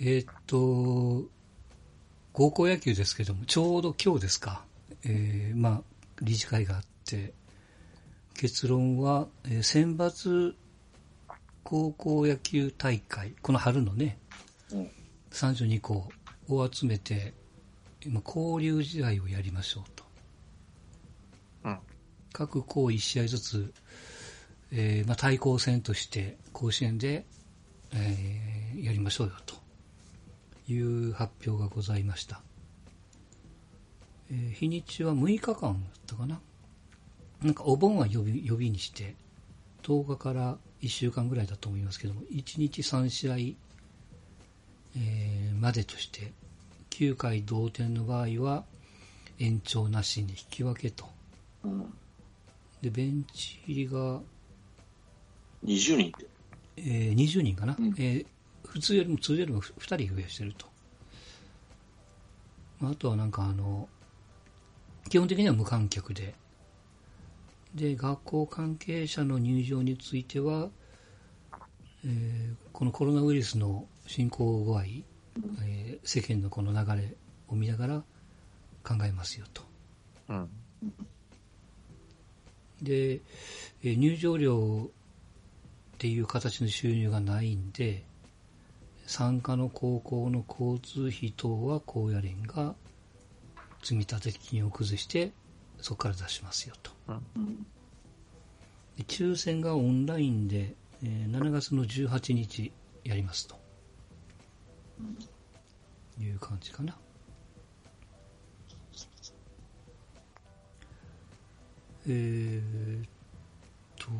[0.00, 1.28] えーっと、
[2.32, 4.64] 高校野球ですけども、ちょうど今日ですか、
[5.04, 5.82] えーまあ、
[6.22, 7.34] 理事会があって、
[8.34, 10.54] 結論は、えー選抜
[11.64, 14.18] 高校野球大会、この春のね、
[14.72, 14.90] うん
[15.32, 16.08] 32校
[16.48, 17.34] を集めて、
[18.06, 20.04] 今交流試合をやりましょうと。
[21.64, 21.78] うん。
[22.32, 23.74] 各校1試合ずつ、
[24.70, 27.26] えーまあ、対抗戦として甲子園で、
[27.92, 29.57] えーやりましょうよと
[30.68, 32.42] いう発表がございました。
[34.30, 35.74] えー日にちは6日間だっ
[36.06, 36.40] たかな。
[37.42, 39.14] なんかお盆は予備予備にして、
[39.82, 43.36] 10日から1週間ぐらいだと思いますけども、1日3試合、
[44.96, 46.32] えーまでとして、
[46.90, 48.64] 9回同点の場合は
[49.38, 51.06] 延長なしに引き分けと。
[51.64, 51.94] うん。
[52.82, 54.20] で、ベンチ入りが、
[55.64, 56.26] 20人って。
[56.76, 58.26] えー20人かな、うんえー
[58.70, 60.66] 普通よりも、通常よりも2人増やしてると。
[62.80, 63.88] まああとはなんかあの、
[65.08, 66.34] 基本的には無観客で、
[67.74, 70.68] で、学校関係者の入場については、
[72.04, 77.16] えーこのコロナウイルスの進行具合、えー世間のこの流れ
[77.48, 78.02] を見ながら
[78.84, 79.62] 考えますよと。
[80.28, 80.48] うん。
[82.82, 84.90] で、えー入場料
[85.96, 88.04] っていう形の収入がないんで、
[89.08, 92.74] 参加の高校の交通費等は高野連が
[93.82, 95.32] 積立金を崩して、
[95.80, 96.92] そこから出しますよと。
[99.06, 102.70] 抽選がオンラインで、えー7月の18日
[103.02, 103.56] やりますと。
[106.20, 106.94] いう感じかな。
[112.06, 113.08] えーっ
[113.96, 114.10] と、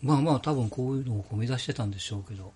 [0.00, 2.52] まあまあ多分こういうのを目指してたんでしょうけど、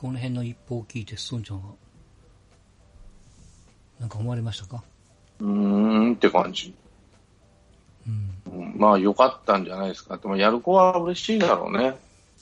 [0.00, 1.74] この辺の一報を聞いて、ストンちゃんは、
[3.98, 4.82] なんか思われましたか？
[5.40, 6.74] うーんって感じ。
[8.08, 8.60] うん。
[8.60, 10.16] うんまあ、良かったんじゃないですか。
[10.16, 11.98] でも、やる子は嬉しいだろうね。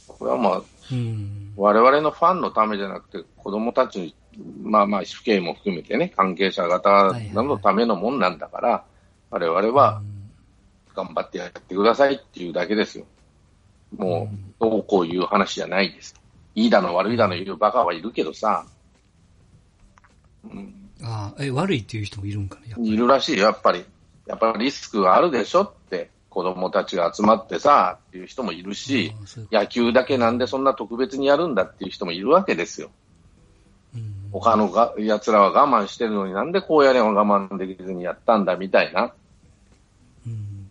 [0.06, 1.52] これはまあ、うん。
[1.56, 4.14] 我々のファンのためじゃなくて、子供たち、
[4.62, 8.84] まあまあ、父兄も含めてね、関係者方のためのもんなんだから、
[9.30, 10.00] 我々は
[10.94, 13.04] 頑張ってやってくださいっていうだけですよ。
[13.96, 16.14] もう、どうこういう話じゃないです。
[16.54, 18.66] いいだの悪いだの言うバカはいるけどさ、
[20.44, 22.74] うん、ああ、え、悪いっていう人もいるんかね。
[22.82, 23.84] いるらしいよ、やっぱり。
[24.26, 29.12] やっぱりリスクがあるでしょって、子供たちが集まってさ、っていう人もいるし、
[29.50, 32.90] 野球だけなんでそんな特別にやるんだっていう人もいるわけですよ。
[33.94, 39.14] うん他のが奴らは我慢してるのになんでこうやれんは我慢できずにやったんだみたいな。
[40.26, 40.70] うん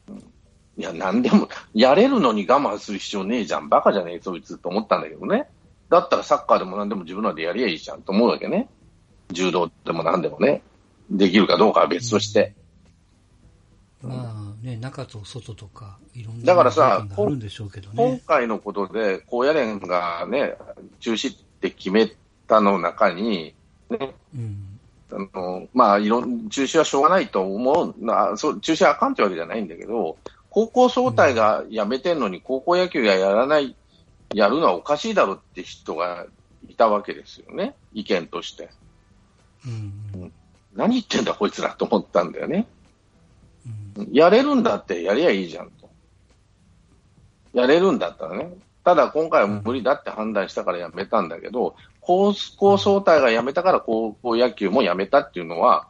[0.77, 3.67] いや、なんでも、やれるのに我慢する必要ねえじゃん。
[3.67, 5.49] バカじゃねえ、そいつと思ったんだけどね。
[5.89, 8.69] だったらサッカーでも何でも自分らでやりゃいいじゃんと思うわけね。
[9.31, 10.61] 柔道でも何でもね。
[11.09, 12.53] できるかどうかは別として。
[14.01, 18.21] まあね、中と外とか、いろんなだからさ条件があるんでしょうけど今ね。
[18.25, 20.55] 回のことで、高野連がね、
[20.99, 22.11] 中止って決め
[22.47, 23.55] たの中に、
[23.89, 24.79] ね、うん。
[25.11, 30.17] あの、まあ、いろん、中止はしょうがないと思うな、そう、中止はあかんってわけじゃないんだけど、
[30.49, 33.75] 高校総体がやめてんのに高校野球がやらない、
[34.33, 36.25] やるのはおかしいだろって人が
[36.67, 37.75] いたわけですよね。
[37.93, 38.69] 意見として。
[39.65, 40.33] うん。
[40.75, 42.67] 何言ってんだこいつらと思ったんだよね。
[43.97, 44.09] うん。
[44.11, 45.89] やれるんだってやりゃいいじゃんと。
[47.53, 48.53] やれるんだったらね。
[48.83, 55.87] ただ今回は無理だって判断したからやめたんだけど、高校総体がやめたから高校野球もやめたっていうのは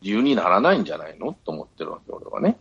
[0.00, 1.36] 理由にならないんじゃないの？
[1.44, 2.56] と思ってるわけ、俺はね。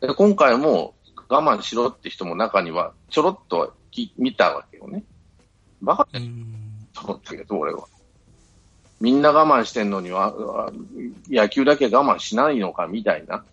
[0.00, 0.94] で今回も
[1.28, 5.04] 我慢しろって人も中にはちょろっとき見たわけよね。
[5.80, 6.20] バカだ。
[6.92, 7.86] と思ったけど、俺は。
[9.00, 10.34] みんな我慢してんのには、
[10.68, 10.72] あ
[11.28, 13.44] 野球だけ我慢しないのかみたいな。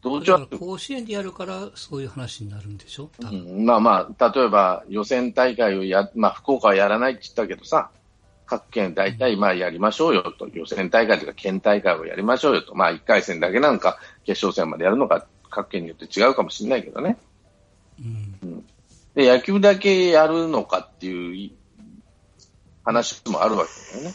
[0.00, 3.10] 同情だから甲子園でやるから、そういう話になるんでしょ？
[3.20, 3.62] 多う分。
[3.62, 7.90] んまあまあ、例えば予選大会をや、まあ福岡はやらないって言ったけどさ、
[8.48, 17.18] 各県大体まあやりましょうよと、予選大会というか県大会をやりましょうよと、まあ1回戦だけなんか決勝戦までやるのか各県によって違うかもしれないけどね。
[18.00, 18.64] うん。
[19.14, 21.50] で、野球だけやるのかっていう
[22.84, 24.14] 話もあるわけだよね。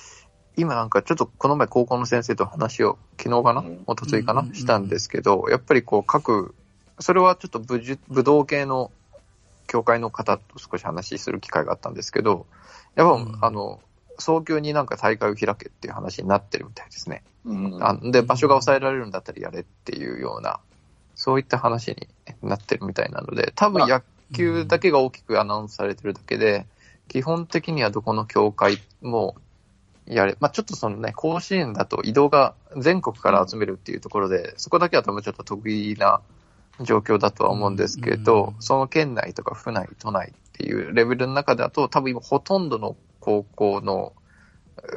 [0.56, 6.56] 今なんかちょっとこの前高校の先生と話を昨日かなうん一昨日かなしたんですけど、やっぱりこう各、
[7.00, 8.92] それはちょっと武術武道系の
[9.68, 12.46] 協会の方と少し話する機会があったんですけど、
[12.96, 13.80] やっぱ、うんあの、
[14.20, 17.24] 早急になんか大会を開けっていう話になってるみたいですね。
[17.46, 20.60] うんあで、場所が抑えられるんだったらやれっていうような、
[21.16, 22.08] そういった話に
[22.42, 26.66] なってるみたいなので、多分や、球だけが大きくアナウンスされてるだけで、
[27.08, 29.36] 基本的にはどこの協会も
[30.06, 36.22] やれ、まあちょっとそのね、甲子園だと移動が全国から集めるっていうところで、そこだけは多分ちょっと得意な
[36.82, 44.14] 状況だとは思うんですけど、その県内とか府内、都内っていうレベルの中だと、多分今ほとんどの高校の、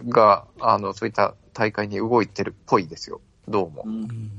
[0.08, 3.20] が、あの、そういった大会に動いてるっぽいですよ。
[3.46, 3.84] どうも。
[3.86, 4.32] うんっうん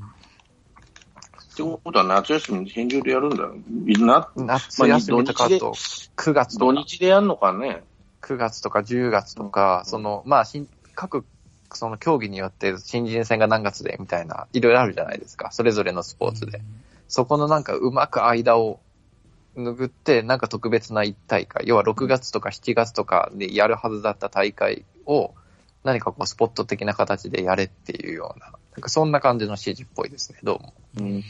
[1.55, 3.55] てことは夏休みに返上でやるんだよ。
[4.05, 7.83] な夏休みとかあまあと、9月と土か、日でやるのかね。
[8.21, 11.25] 9月とか10月とか、うんその、まあ、新各、
[11.73, 15.51] その競技によって新人戦が何月でみたいな、いろいろあるじゃないですか。
[15.51, 16.61] それぞれのスポーツで。
[17.07, 18.79] そこのなんかうまく間を
[19.63, 25.33] 拭って、なんか特別な一大会、要は6月とか7月とかでやるはずだった大会を、
[25.83, 30.73] 何かこうスポット的な形でやれっていうような、なんかそんな感じの指示っぽいですね、どうも。
[30.99, 31.23] うん。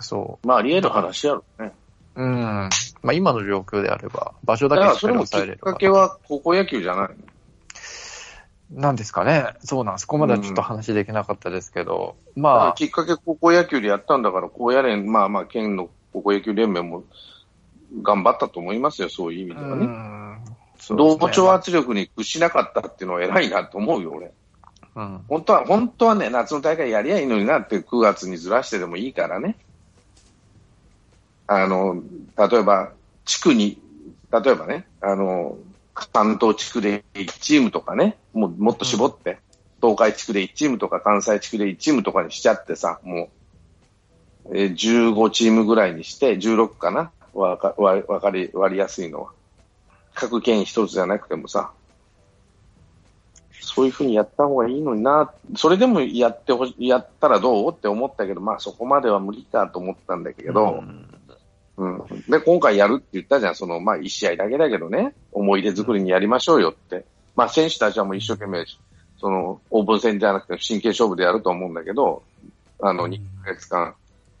[0.00, 1.72] そまあ、あり得る話やろね。
[2.16, 2.22] う。
[2.22, 2.32] うん。
[3.02, 5.78] まあ今の状況であれば、場所だけしっかりだからそれもき抑えれればっか。
[5.78, 7.08] けは高校野球じゃない
[8.70, 9.54] なんですかね。
[9.60, 12.42] そうなん、そこまではちょっと話できなかったですけど、の。
[12.42, 17.04] まあ、きっかけ高校野球でやったんだから、高野連、まあまあ、県の高校野球連盟も
[18.02, 19.88] 頑張ったと思いますよ、そういう意味ではね。
[20.90, 24.32] 同調圧力に屈しなかったっていうのは偉いなと思うよ、俺。
[24.94, 25.24] うん。
[25.28, 29.56] 本当は、本当はね、夏の大会やりゃいいのになって9月にずらしてでもいいからね。
[31.46, 32.02] あの、
[32.36, 32.92] 例えば、
[33.24, 33.80] 地区に、
[34.30, 35.58] 例えばね、あの、
[35.94, 39.38] 関東地区で1チームとかね、もうもっと絞って、
[39.80, 43.28] 東海地区で1チームとか関西地区で1チームとかにしちゃってさ、もう、
[44.52, 47.10] えー15チームぐらいにして、16かな？
[47.32, 49.30] わかわわかり、割りやすいのは。
[50.14, 51.72] 各県一つじゃなくてもさ、
[53.60, 57.72] そういうふうにやった方がいいのにな、それでもやってほしやったらどう？
[57.72, 60.84] って思ったけど、まあそこまでは無理かと思ったんだけど、
[61.76, 62.04] うん。
[62.28, 67.04] で、今回やるって言ったじゃん、その、まあ一試合だけだけどね、思い出作りにやりましょうよって。
[67.34, 68.64] まあ選手たちはもう一生懸命、
[69.18, 72.22] その、オープン戦じゃなくて真剣勝負でやると思うんだけど、
[72.80, 73.94] あの、うん2ヶ月間、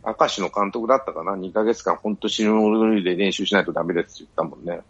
[0.06, 4.80] 明石の監督だったかな、2ヶ月間、本当死ぬ狂いで練習しないとダメですって言ったもんね。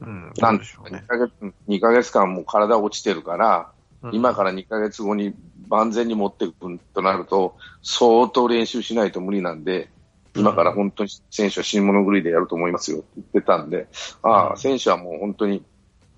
[0.00, 0.32] うん。
[0.38, 1.06] なんんでしょうね2。
[1.06, 1.32] ヶ月、
[1.68, 3.70] 2ヶ月間もう体落ちてるから、
[4.02, 5.32] うん今から2ヶ月後に
[5.68, 7.54] 万全に持っていくとなると、
[7.84, 9.90] 相当練習しないと無理なんで、
[10.34, 13.86] 今から本当に選手は死に物狂いでやると思いますよって言ってたんで、
[14.22, 15.62] ああ、うん選手はもう本当に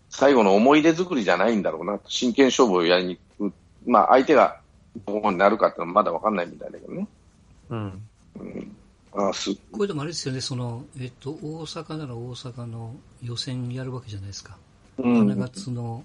[0.09, 3.55] 最後の思い出作りじゃないんだろうな、真剣勝負をやりに行く。
[3.87, 4.61] まあ相手が
[5.07, 7.07] どこになるかってのはまだわかんないみたいだけどね。
[7.69, 8.03] うん。
[8.39, 8.77] うん、
[9.13, 14.57] ああすこれでもあれですよね、その、えっと、大阪なら大阪の予選やるわけじゃないですか。
[14.99, 15.27] うん。
[15.29, 16.05] 7月の、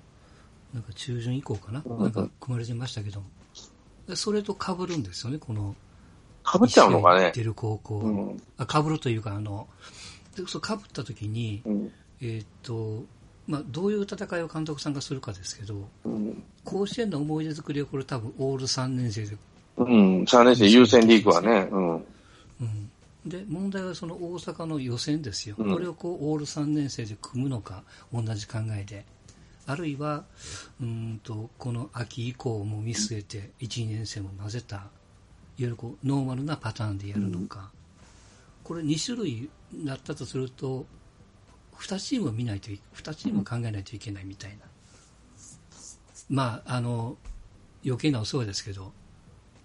[0.73, 1.99] なんか中旬以降かな、うん。
[1.99, 3.23] なんか組まれてましたけど、
[4.07, 5.75] でそれと被るんですよね、この、
[6.43, 7.19] かぶっちゃうのかね？
[7.19, 7.43] 一試合行って。
[7.43, 7.95] る高校。
[7.99, 8.41] うん。
[8.57, 9.67] あ被るというか、あの、
[10.35, 11.91] でそう被った時に、うん。
[12.21, 13.03] えっと、
[13.47, 16.43] まあ、どういう戦いを監督さんがするかですけど、うん。
[16.63, 19.35] 甲子園の思い出作りはこれ多分オール3年生で、
[19.77, 22.05] うん、3年生優先リーグはね、うん。
[22.61, 22.91] うん。
[23.25, 25.55] で、問題はその大阪の予選ですよ。
[25.57, 27.83] うんこれをこう、オール3年生で組むのか、
[28.13, 29.05] 同じ考えで。
[29.65, 30.25] あるいは、
[30.81, 34.89] うーんと、この秋以降も見据えて、1、2年生も混ぜた、いわ
[35.57, 37.71] ゆるこう、ノーマルなパターンでやるのか。
[38.63, 39.49] これ2種類
[39.85, 40.85] だったとすると、
[41.73, 44.57] 2チームを見ないとい、2チームを考えないといけないみたいな。
[46.29, 47.17] まあ、あの、
[47.85, 48.91] 余計なお世話ですけど、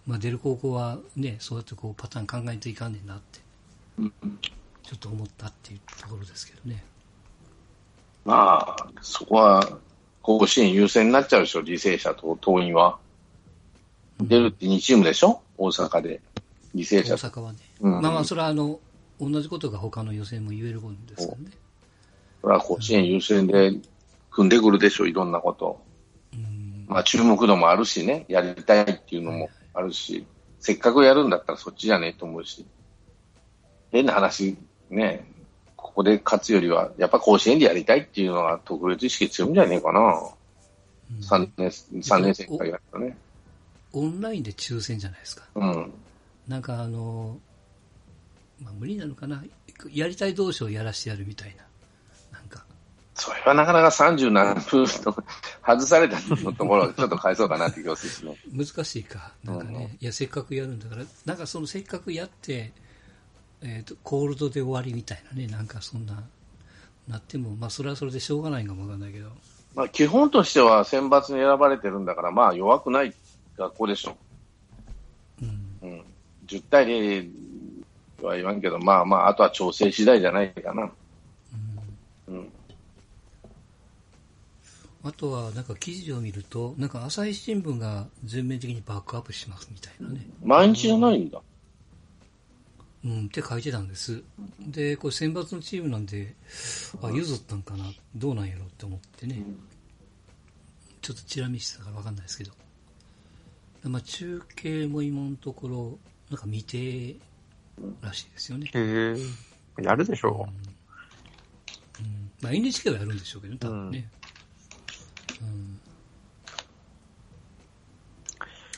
[0.07, 3.41] まあ、出る高校はね、そうやってこうパターン考えていかんねんなって、
[4.83, 6.85] ちょっと思ったっていうところですけどね。
[8.25, 9.79] まあ、そこは、
[10.23, 12.99] 甲子園優先になっちゃうでしょ、履正社と桐蔭は。
[14.21, 16.21] 出るって2チームでしょ大阪で。
[16.75, 17.41] 履正大社と。
[17.41, 17.59] 阪はね。
[17.81, 18.81] うんまあまあ、それはあの、
[19.21, 21.51] 同じことが他の予選も言えるんですからね。
[22.41, 23.73] それは甲子園優先で
[24.31, 25.83] 組んでくるでしょ、いろんなこと。
[26.35, 26.85] うん。
[26.89, 30.27] まあ、注目度もあるしね、やりたいっていうのもあるし、
[30.61, 32.65] せっかくやるんだったらそっちじゃねえと思うし。
[33.91, 34.57] 変な話、
[34.91, 35.31] ね、
[35.77, 40.01] ここで勝つよりは、やっぱ甲子園でやりたいっていうのが特別意識強いんじゃねえかな。
[40.01, 40.45] うん
[41.21, 41.71] 3年、
[42.03, 43.17] 三年生からやったね。
[43.93, 45.45] オンラインで抽選じゃないですか。
[45.55, 45.93] うん。
[46.49, 47.39] なんかあの、
[48.61, 49.45] まあ無理なのかな。
[49.93, 51.65] やりたい同士をやらしてやるみたいな。
[53.15, 55.15] それはなかなか30何分と
[55.65, 58.37] 外されたのところちょっと返そうかなって気がするしね。
[58.53, 59.33] 難しいか。
[59.45, 62.73] なんかね、いや、せっかくやるんだから、なんかそのせっかくやって、
[63.63, 66.25] えっ、と、コールドで終わりみたいなね、なんかそんな、
[67.09, 69.31] なっても、まあそれはそれでしょうがないかもわかんないけど。
[69.77, 73.15] まあ基本としては選抜に選ばれてるんだから、まあ弱くない
[73.57, 74.17] 学校でしょ。
[75.41, 75.89] うん。
[75.89, 76.05] うん。
[76.47, 77.31] 10対0
[78.21, 80.91] とは言わんけど、まあまあ、あとは調整次第じゃないかな。
[82.29, 82.53] うん。
[85.05, 90.27] あとは、なんか記事を見ると、なんか朝日新聞が全面的にバックアップしますみたいなね。
[90.43, 91.43] 毎日じゃないんだ。
[93.05, 94.23] うん、って書いてたんです。
[94.61, 96.35] で、これ選抜のチームなんで、
[97.03, 97.85] あ、譲ったんかな、
[98.17, 99.43] どうなんやろって思ってね。
[101.03, 102.53] ちょっとチラ見してたからわかんないですけど。
[103.83, 105.99] まあ中継も今のところ、
[106.31, 107.17] なんか未定
[108.01, 108.71] らしいですよね。
[108.73, 109.15] へ
[109.79, 109.83] え。
[109.83, 110.49] やるでしょ
[112.01, 112.31] うん。
[112.41, 114.09] まあ NHK はやるんでしょうけどね、多分ね。
[114.23, 114.24] うん。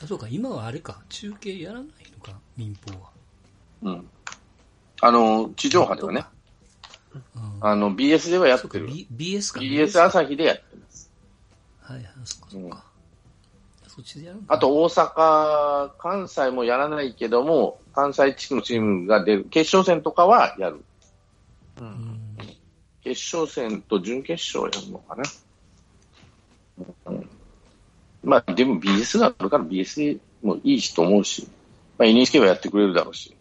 [0.03, 3.09] あ、そうか、今はあれか、中継やらないのか、民放は。
[3.81, 4.09] うん。
[5.01, 6.25] あの、地上波ではね、
[7.13, 7.21] うん。
[7.61, 8.93] あの、BS ではやそうか、ってる。
[8.93, 9.59] B、BS か。
[9.59, 11.11] BS 朝日でやってます。
[11.81, 12.85] はいはい、そっかそっうんか。
[13.87, 20.83] そっちでやるのかあと、大阪、関西もやらないけども、関西地区のチームが出る、決勝戦とかはやる。
[21.77, 21.81] う。
[21.81, 22.37] うんん。
[23.03, 25.23] 決勝戦と準決勝やるのかな。
[27.05, 27.29] うん、
[28.23, 31.47] まあ、でも BS があるから BS でもいいしと思うし、
[31.97, 33.35] まあ、NHK はやってくれるだろうし。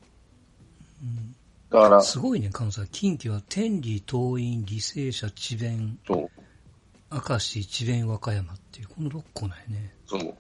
[1.71, 2.87] だから、すごいね、関西。
[2.93, 9.95] 近畿は天理、東院、履正社、智弁、明石、智弁、和歌山っていう、この6個なんやね。
[10.07, 10.35] そう。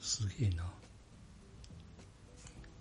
[0.00, 0.64] すげえな。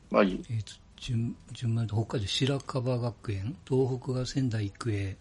[0.09, 5.17] まあ、いいえっ、と、順、順番で北海道白樺学園、東北が仙台育英、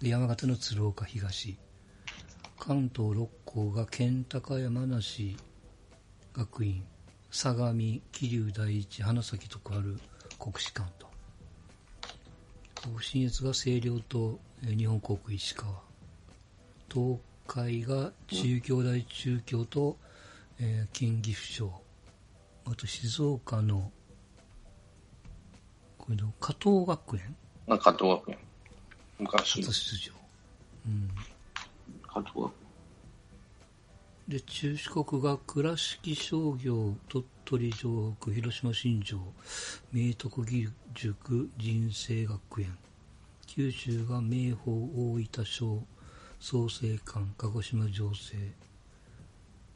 [0.00, 1.56] で山形の鶴岡東、
[2.64, 5.36] 関東6校が県高山梨
[6.32, 6.84] 学院、
[7.28, 9.78] 相模、桐生第一、花咲徳栄、
[10.38, 11.08] 国士舘と。
[13.00, 15.74] 新越が星稜とえー日本航空石川。
[16.88, 19.96] 東海が中京大中京と、
[20.60, 21.72] えー近岐阜商。
[22.66, 23.90] あと静岡の、
[25.98, 27.34] これの加藤学園
[27.66, 28.38] まあ、加藤学園。
[29.18, 30.12] 昔初、出場。
[30.86, 31.10] うん。
[32.12, 32.52] 加藤学園。
[34.28, 39.18] で、中四国が倉敷商業、鳥取城北、広島新庄、
[39.92, 42.76] 明徳義塾、人生学園。
[43.46, 45.82] 九州が明豊、大分商、
[46.38, 48.52] 創成館、鹿児島情勢。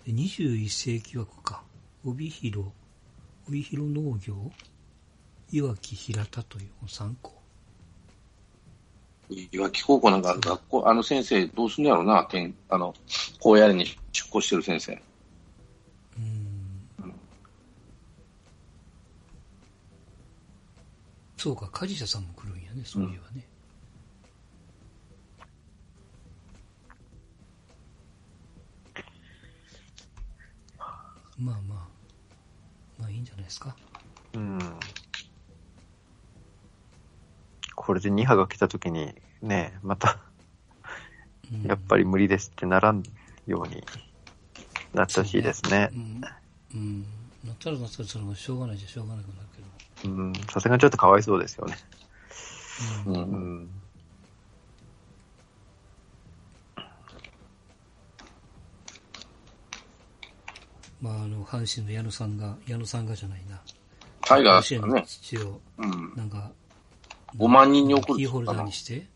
[0.04, 1.62] で21世紀枠か。
[2.04, 2.68] 帯広、
[3.48, 4.52] 帯広農業、
[5.50, 7.35] いわき平田という3校。
[9.30, 12.94] いわき高校なんか学校、あの先生どうすんのやろうな、てんあの、
[13.40, 14.92] 高野連に出向してる先生。
[16.18, 16.46] うん
[21.36, 23.44] そうか、梶社さんも来るんやね、そういえばね。
[31.38, 31.78] まあまあ、
[32.98, 33.76] まあいいんじゃないですか。
[34.34, 34.58] うん。
[37.86, 40.18] これで2波が来た時に、ね、また、
[41.52, 43.04] うんやっぱり無理ですってならん
[43.46, 43.84] ように
[44.92, 45.96] なってほしいですねう。
[45.96, 46.20] ん。
[46.74, 47.02] うん。
[47.44, 50.12] なったらなったらそれもしょうがないじゃしょうがなくなるけど。
[50.12, 50.32] うん。
[50.50, 51.76] さすがにちょっとかわいそうですよね。
[53.06, 53.18] うんう。
[53.18, 53.68] うんん。
[61.00, 63.60] まああの、阪神の矢野さんが、矢野さんがじゃないな。
[64.22, 66.12] タイガー甲子園のスがね、父を、うん。
[66.16, 66.50] なんか、
[67.36, 69.06] 5万人に送るキーホルダーにして、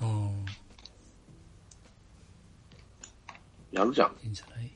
[0.00, 0.44] うん、
[3.72, 4.12] やるじゃん。
[4.22, 4.70] いいんじゃない？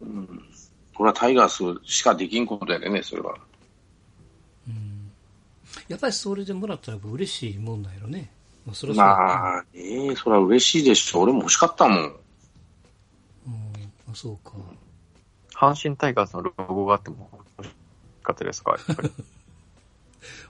[0.00, 0.08] うん。
[0.18, 0.42] うん。
[0.94, 3.36] これはタイガースしかできんことやでね、それは。
[4.68, 5.10] うん。
[5.88, 8.30] やっぱりそれでもらったら嬉しいもんなんやろね。
[8.64, 11.20] まあ、それはまあ、ええそれは嬉しいでしょ。
[11.20, 11.98] 俺も欲しかったもん。
[11.98, 12.12] うん。
[14.10, 14.52] あ、そうか。
[15.54, 17.28] 阪神タイガースのロゴがあっても
[17.58, 17.70] 欲し
[18.22, 19.10] かったですかやっぱり。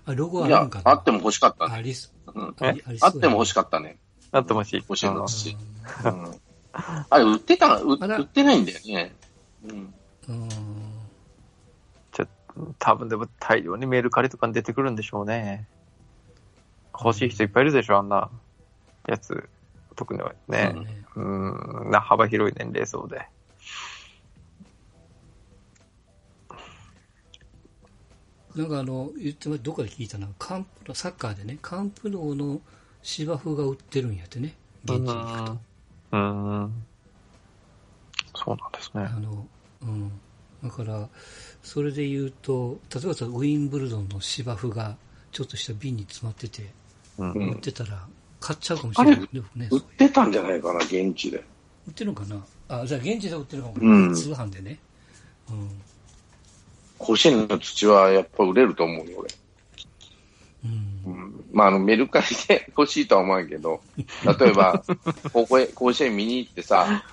[0.04, 1.74] あ、ロゴあいやるんか、なあっても欲しかったね。
[1.74, 2.54] ありす、うん。
[2.60, 3.98] ありあっても欲しかったね。
[4.32, 4.76] あっても欲しい。
[4.76, 5.56] 欲しいのうんし
[6.04, 6.40] うん。
[6.72, 9.14] あれ、売ってた、売ってないんだよね。
[9.64, 9.94] うん。
[10.28, 10.48] うん。
[12.12, 12.26] ちょ
[12.78, 15.66] 多分でも大量にメルカリとかに出てくるんでしょうね。
[16.92, 18.30] 欲しい人いっぱいいるでしょ、あんな
[19.06, 19.48] やつ。
[19.94, 20.84] 特にねそう。
[20.84, 21.04] ね。
[21.16, 21.20] う
[21.86, 23.26] ん、な幅広い年齢層で。
[28.56, 32.60] なんかあの、言ってまどこで聞いたな、カンプサッカーでね、カンプノーの
[33.02, 35.58] 芝生が売ってるんやってね、現地に行くと。
[36.12, 36.62] うん。
[36.62, 36.72] うん。
[38.34, 39.20] そうなんですねあ。
[39.20, 39.46] の、
[39.82, 40.10] うん。
[40.64, 41.08] だから、
[41.62, 44.96] それで言うと、例えばさウィンブルドンの芝生が
[45.32, 46.70] ちょっとした瓶に詰まってて、
[47.18, 47.32] うん。
[47.32, 48.06] うん売ってたら
[48.40, 49.20] 買っちゃうかもしれない
[49.54, 51.44] ね、売ってたんじゃないかな、現地で。
[51.86, 52.42] 売ってるのかな？
[52.68, 54.78] あ、じゃあ現地で売ってるかも、うん通販でね。
[55.50, 55.68] うん。
[56.98, 59.28] 甲子園の土はやっぱ売れると思うよ、俺。
[60.64, 63.80] うんうんまあ、あの、メルカリで 欲しいとは思わんけど、
[64.38, 64.82] 例えば、
[65.32, 67.04] ここへ、甲子園見に行ってさ、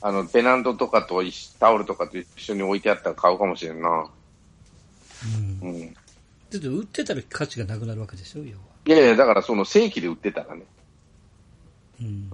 [0.00, 4.10] あの、ペナントとかと一タオルとかと一緒に置いてあったら買うかもしれんな。
[5.62, 5.94] うんうん。
[5.94, 6.00] だ
[6.56, 8.62] って売ってたら価値がなくなるわけでしょ、要は。
[8.86, 10.64] いやいや、だからその正規で売ってたらね。
[12.00, 12.30] うん。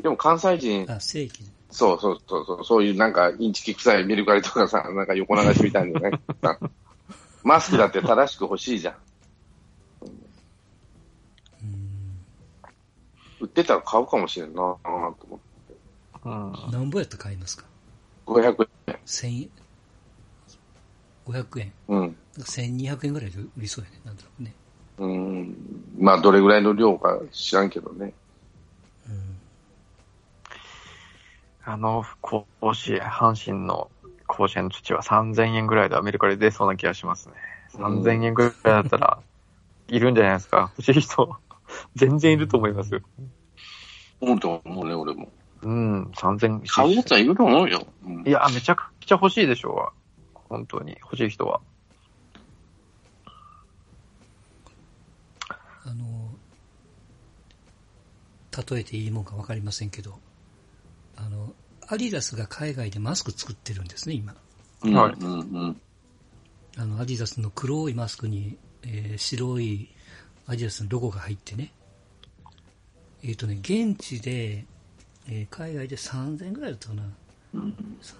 [0.00, 1.55] でも関西人、あ、正規で。
[1.70, 6.18] そうそうそうそう、そういうなんかインチキ臭いメルカリとかさ、なんか横流しみたいなね。
[6.42, 6.58] さ
[7.42, 8.94] マスクだって正しく欲しいじゃん。
[11.62, 12.18] うん。
[13.40, 15.74] 売ってたら買うかもしれんなと思って。
[16.24, 16.70] うん。
[16.72, 17.64] 何ぼやったら買いますか
[18.26, 18.98] ？500円。
[19.06, 19.50] 1000円。
[21.26, 21.72] 500円。
[21.88, 22.16] うん。
[22.38, 24.00] 1200円ぐらいで売りそうやね。
[24.04, 24.54] なんだろうね。
[24.98, 25.54] うん。
[25.98, 28.12] まあ、どれぐらいの量か知らんけどね。
[29.08, 29.36] うん。
[31.68, 33.90] あの、甲子園、阪神の
[34.28, 37.34] 甲子園の土は3000円ぐらいでアメリカで出そうな気がしますね。
[37.74, 39.18] 3000円ぐらいだったら、
[39.88, 40.72] いるんじゃないですか。
[40.78, 41.36] 欲しい人、
[41.96, 43.00] 全然いると思いますよ。
[44.20, 45.28] 思うと思うね、俺も。
[45.62, 47.84] うん、3000買うやつはいると思うよ。
[48.04, 49.92] うんいや、めちゃくちゃ欲しいでしょ
[50.36, 50.38] う。
[50.48, 50.96] 本当に。
[51.00, 51.60] 欲しい人は。
[55.84, 56.30] あの、
[58.72, 60.20] 例えていいもんかわかりませんけど、
[61.88, 64.34] アディダスが海外でマスク作ってるんですね、今。
[64.82, 64.94] うん。
[64.94, 65.80] はいうんうん。
[66.76, 69.88] あの、アディダスの黒いマスクに、えー白い
[70.46, 71.72] アディダスのロゴが入ってね。
[73.22, 74.64] えっ、とね、現地で、
[75.28, 77.02] えー海外で3000円ぐらいだったかな。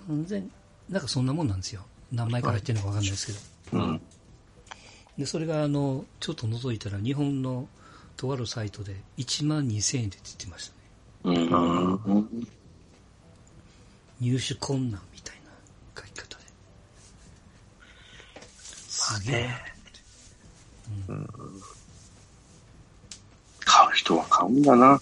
[0.09, 0.49] 3000、
[0.89, 1.83] なんかそんなもんなんですよ。
[2.13, 3.83] 何枚か入ってるのかわかんないですけど。
[3.83, 4.01] うん。
[5.19, 7.69] で、それがあの、ちょっと覗いたら日本の
[8.17, 10.71] とあるサイトで1万2000円でって言ってまし
[11.25, 11.39] たね。
[12.07, 12.49] うん。
[14.21, 14.27] うん。
[14.27, 15.51] 入手困難みたいな
[16.01, 16.45] 書き方で。
[18.89, 19.77] すげえ。
[23.65, 25.01] 買う人は買うんだな。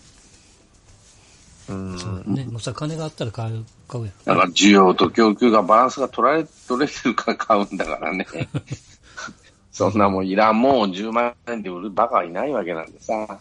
[1.69, 1.99] うん。
[1.99, 2.45] そうね。
[2.45, 8.27] もうさ、金があったら買う、買うやだから需要と供給がバランスが取られ、取れてるから買うんだからね。
[9.73, 13.41] そんなもんいらんもん10万円で売るバカはいないわけなんでさ。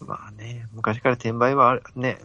[0.00, 2.18] まあね、昔から転売はね、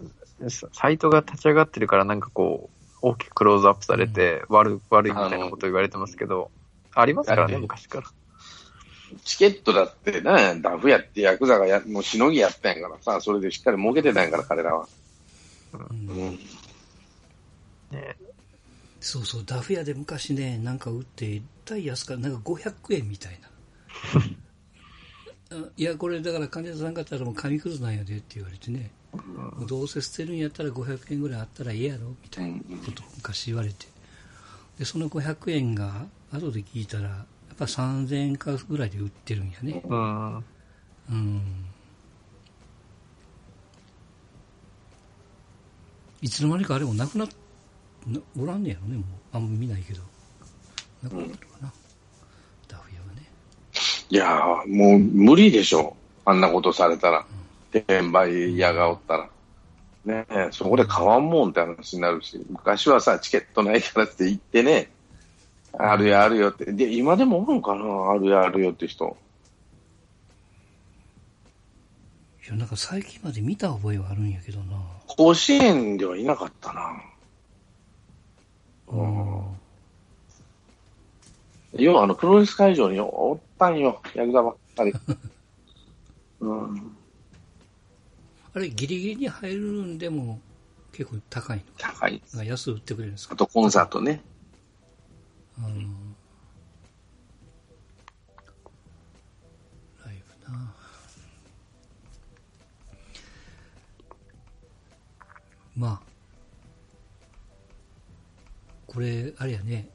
[0.50, 6.52] ササイトが立ち上がってるからなんかこう、大きくクローズアップされて、悪い、悪いみたいなこと言われてますけど、
[6.93, 8.08] ありますからね、昔から。
[9.24, 14.88] チケットだってな、ダフやってヤクザがや、もうしのぎやったんやからさ、それでしっかり儲けてたんやから、彼らは。
[15.74, 16.39] うんうん。
[17.91, 18.15] ね、
[19.00, 23.50] そうそう、ダフ屋で昔ね、なんか売って、大安か、なんか500円みたいな。
[25.58, 28.89] あいや、これだから患者さん方も紙くずなんやでって言われてね、
[29.67, 33.86] どうせ捨てるんやったら500円ぐらいあったらええやろみたいなことを昔言われて。
[34.80, 39.82] で、その500円が、後で聞いたら、やっぱ3000円かぐらいで売ってるんやね。
[39.86, 40.36] うん。
[40.38, 40.41] う
[41.13, 41.41] ん。
[46.21, 47.30] いつの間にかあれもなくなっ、
[48.08, 49.06] なおらんねやろね、もう。
[49.32, 50.01] あんま見ないけど。
[51.04, 51.71] なくなっかな。
[52.67, 53.30] ダフ屋がね。
[54.10, 55.95] いやー、もう無理でしょ。
[56.25, 57.25] あんなことされたら。
[57.80, 59.30] 転売屋がおったら。
[60.06, 64.92] ねえ、そこで買わんもんって話になるし、昔はさ、チケットないからって言ってね、
[65.74, 66.72] あるよあるよって。
[66.72, 69.18] で、今でもおるんかなあるよあるよって人。
[72.46, 74.78] いや、なんか最近まで見た覚えはあるんやけどな。
[75.08, 77.04] 甲子園ではいなかったな。
[78.88, 79.44] うん。
[81.74, 84.94] 要はあの、プロレス会場におったんよ、ヤクザばっかり。
[86.40, 86.96] うん、
[88.56, 90.39] あれ、ギリギリに入るんでも
[90.94, 92.22] 結構高い高い。
[92.34, 92.44] の。
[92.46, 93.34] 安売ってくれるんですか？
[93.34, 94.22] あとコンサートね。
[95.58, 96.15] うん。
[100.06, 100.74] ライブな。
[105.76, 106.02] まあ、
[108.88, 109.89] これ、あれやね、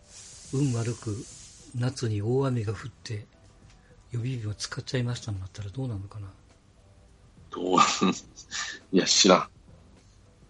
[0.53, 1.17] 運悪く
[1.75, 3.25] 夏に大雨が降って、
[4.11, 6.31] 予備日を使っちゃいましたんだったらどうなのかな。
[7.51, 7.79] どう
[8.93, 9.49] いや、知らん。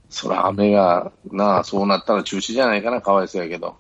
[0.09, 3.77] そら雨が、なあ、そうなったら中止じゃないかな、かわいそうやけど。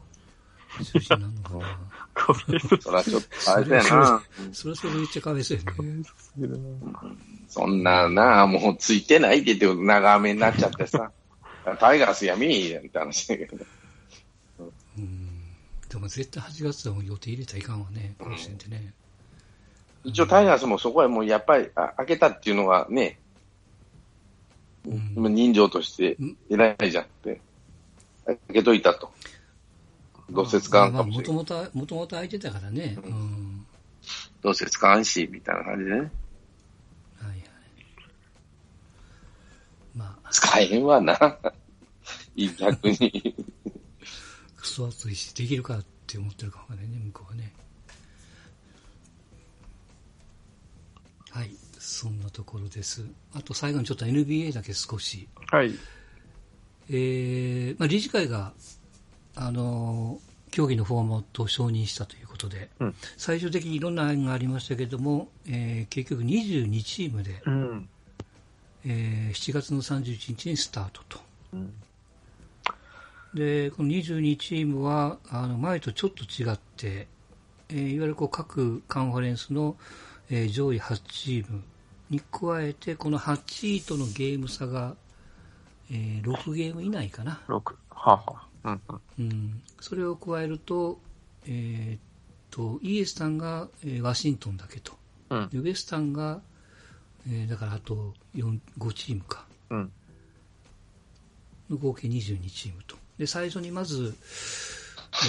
[0.78, 1.78] 中止になるのかな。
[2.14, 4.22] こ れそらちょっとかわいそうやな。
[4.52, 6.02] それはそれでめっちゃかわいそうやね。
[7.48, 11.10] そんななあ、もうついてないって言って長雨になっちゃってさ。
[11.78, 13.58] タイガースやめいやんって話だけど。
[14.98, 15.28] うん。
[15.88, 18.94] でも絶対8月はもう予定入れたらいかんわね、甲子園ってね。
[20.04, 23.18] 一応タイガースもそこへもうやっぱりあ開けたっていうのがね、
[24.86, 26.16] うん今人情として
[26.48, 27.40] 偉いじゃんって。
[28.26, 29.10] 開けといたと。
[30.30, 31.34] どうせ使わんかもしれん。
[31.34, 32.96] もともと、もともと空いてたからね。
[33.04, 33.66] うん。
[34.42, 35.96] どうせ使わんし、みたいな感じでね。
[35.98, 37.40] はいはい。
[39.96, 41.18] まあ、使えへんわな。
[42.36, 43.34] 逆に。
[44.56, 47.52] クソ暑いし、できるかって思ってるかもね、向こうはね。
[51.30, 53.04] はい、そんなところです。
[53.34, 55.28] あと最後にちょっと NBA だけ少し。
[55.50, 55.72] はい。
[56.88, 58.52] えー、まあ、理事会が、
[59.36, 67.88] あのー競技のフォーマットを承認したということで、うん最終的にいろんな案がありましたけれども、えー結局22チームで、うん。
[68.84, 71.20] えー7月の31日にスタートと。
[71.54, 71.72] うん
[73.32, 77.06] で、この22チームは、あの、前とちょっと違って、
[77.68, 79.76] えーいわゆるこう各カンファレンスの、
[80.30, 81.62] えー上位8チーム
[82.08, 84.96] に加えて、この8位とのゲーム差が、
[85.90, 87.40] えー6ゲーム以内かな。
[87.48, 87.52] 6。
[87.52, 88.70] はあ、はあ。
[88.70, 88.80] うん
[89.18, 89.28] うん。
[89.30, 89.62] うん。
[89.80, 91.00] それを加えると、
[91.46, 92.00] えーっ
[92.50, 94.92] と、イエスタンが、えーワシントンだけと。
[95.30, 95.48] うん。
[95.48, 96.40] でウエスタンが、
[97.28, 99.46] えーだからあと4 5チームか。
[99.70, 99.92] うん。
[101.70, 102.96] の合計22チームと。
[103.18, 104.14] で、最初にまず、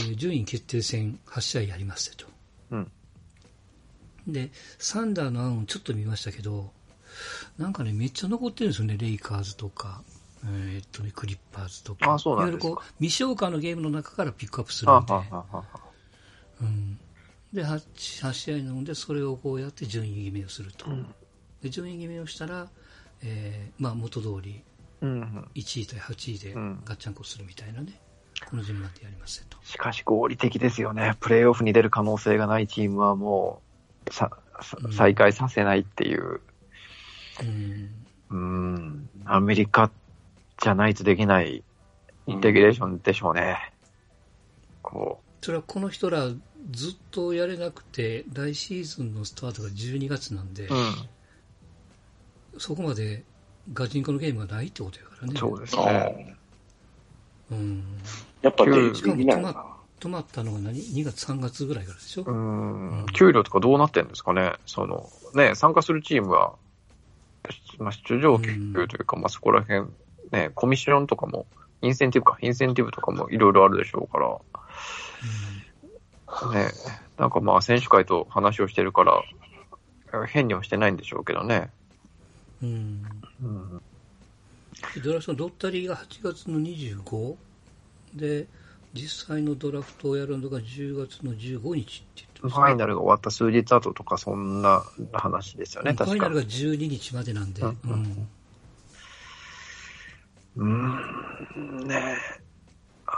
[0.08, 2.26] えー順位決定戦8試合やりますねと。
[2.72, 2.92] うん。
[4.28, 6.72] で、サンダーの案をちょっと見ましたけど、
[7.58, 10.02] なんかね、めっちゃ残ってるんですよね、レイカーズとか、
[10.46, 12.14] えーっとね、クリッパーズとか。
[12.14, 15.14] あそうなんですかいわゆるこう、未消化のゲームの中からピックアップするんで。
[16.62, 17.00] うん。
[17.54, 17.82] で8、
[18.24, 20.90] 8試合なので、それをこうやって順位決めをすると。
[20.90, 21.14] うん
[21.62, 22.68] で順位決めをしたら、
[23.22, 24.64] えーまあ元通り、
[25.02, 25.48] うん。
[25.54, 28.02] 1位対8位でうんガッチャンコするみたいなね、
[28.50, 29.46] この順番でやります。
[29.64, 31.16] しかし合理的ですよね。
[31.20, 33.71] プレイオフに出る可能性がないチームはもう、
[34.12, 34.30] さ、
[34.92, 36.42] 再開させないっていう。
[37.42, 37.90] うん。
[38.30, 39.10] うん。
[39.26, 39.92] アメリカ
[40.62, 41.64] じゃないとできない
[42.28, 43.74] インテグレーションでしょうね。
[44.82, 46.28] こそれはこの人ら
[46.72, 50.74] ずっとやれなくて、来シーズンのスタートが12月なんで、う。
[50.74, 52.60] うん。
[52.60, 53.24] そこまで
[53.74, 55.34] ガチンコのゲームがないってことやからね。
[55.38, 56.36] そうですあね。
[57.52, 57.84] ーうん。
[58.42, 59.71] やっぱ定しかも止ま期的なのか
[60.02, 63.06] 止まったのが何 ?2 月3月ぐらいからでしょ、うん。
[63.14, 64.54] 給料とかどうなってんですかね？
[64.66, 66.56] その、ね、参加するチームは、
[67.78, 69.88] まあ、出場給というか、まあ、そこら辺、
[70.32, 71.46] ね、コミッションとかも、
[71.82, 74.40] インセンティブか、インセンティブとかもいろいろあるでしょうから、
[76.54, 76.72] ね、
[77.18, 79.22] なんかまあ、選手会と話をしてるから、
[80.28, 81.70] 変にはしてないんでしょうけどね。
[82.62, 83.06] うん。
[83.42, 83.82] うん。
[84.96, 87.36] でドラフトのロッタリーが8月の25
[88.16, 88.48] で、
[88.94, 96.06] 実際のドラフトをやるのが10月の15日って言ってファイナルが終わった数日後とか、そんな話ですよね、確か。
[96.06, 96.36] ファイナル。
[96.36, 98.28] が12日までなんで、うん。
[100.58, 101.00] うん。
[101.56, 101.88] うん。
[101.88, 102.18] ね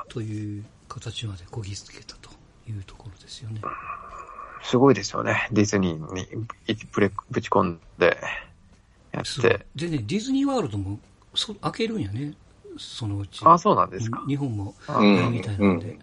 [0.09, 2.29] という形までこぎつけたと
[2.67, 3.61] いうところですよね。
[4.63, 5.47] すごいですよね。
[5.51, 6.27] ディズニーに
[6.91, 7.79] ぶれぶち込ん。
[7.97, 8.17] で
[9.11, 9.65] やって。
[9.75, 10.99] でね、ディズニーワールドも
[11.35, 12.01] そ開けるん。
[12.01, 12.33] やね、
[12.77, 13.41] そのうち。
[13.43, 14.23] あ、そうなんですか。
[14.27, 15.97] 日本もあうんやるみたいなんで。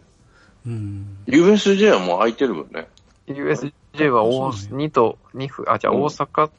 [0.67, 1.17] うん。
[1.27, 2.89] USJ はもう空いてるもんね。
[3.27, 6.51] USJ は大そうなん2と2府、あ、じゃ大阪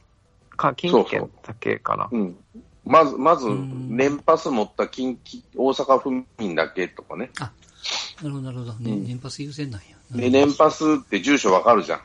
[0.56, 2.08] か、近そうそう畿圏だけかな。
[2.10, 2.36] うん。
[2.84, 7.30] まず、まず、うん年パス持った近畿、大阪府民だけとかね。
[7.38, 8.72] なるほど、なるほど。
[8.74, 9.96] ねうん年パス優先なんや。
[10.10, 12.00] で、年パスって住所わかるじゃん。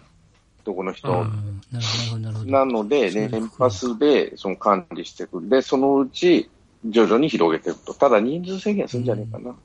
[0.64, 1.10] どこの人。
[1.10, 2.52] うんなるほど、なるほど。
[2.52, 5.48] なので、年パスでその管理していく。
[5.48, 6.50] で、そのうち
[6.86, 7.94] 徐々に広げていくと。
[7.94, 9.56] ただ人数制限するんじゃねえかな。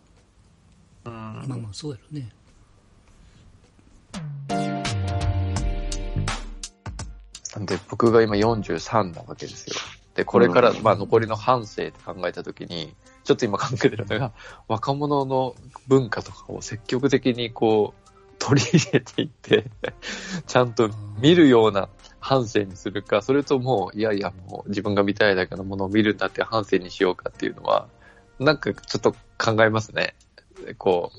[1.05, 1.13] うん
[1.49, 2.29] まあまあ、そうやろね。
[7.55, 9.75] なんで、僕が今43なわけですよ。
[10.15, 12.95] で、これから、うんまあ残りの半生って考えたときに、
[13.25, 14.33] ちょっと今考えてるのが、
[14.69, 15.55] 若者の
[15.87, 19.71] 文化とかを積極的にこう、取り入れていって、
[20.47, 21.89] ちゃんと見るような
[22.23, 27.89] 半生にするか、それともう、いやいやもう自分が見たいだけのものを見るんだって半生にしようかっていうのは、
[28.39, 30.15] なんかちょっと考えますね。
[30.79, 31.11] こ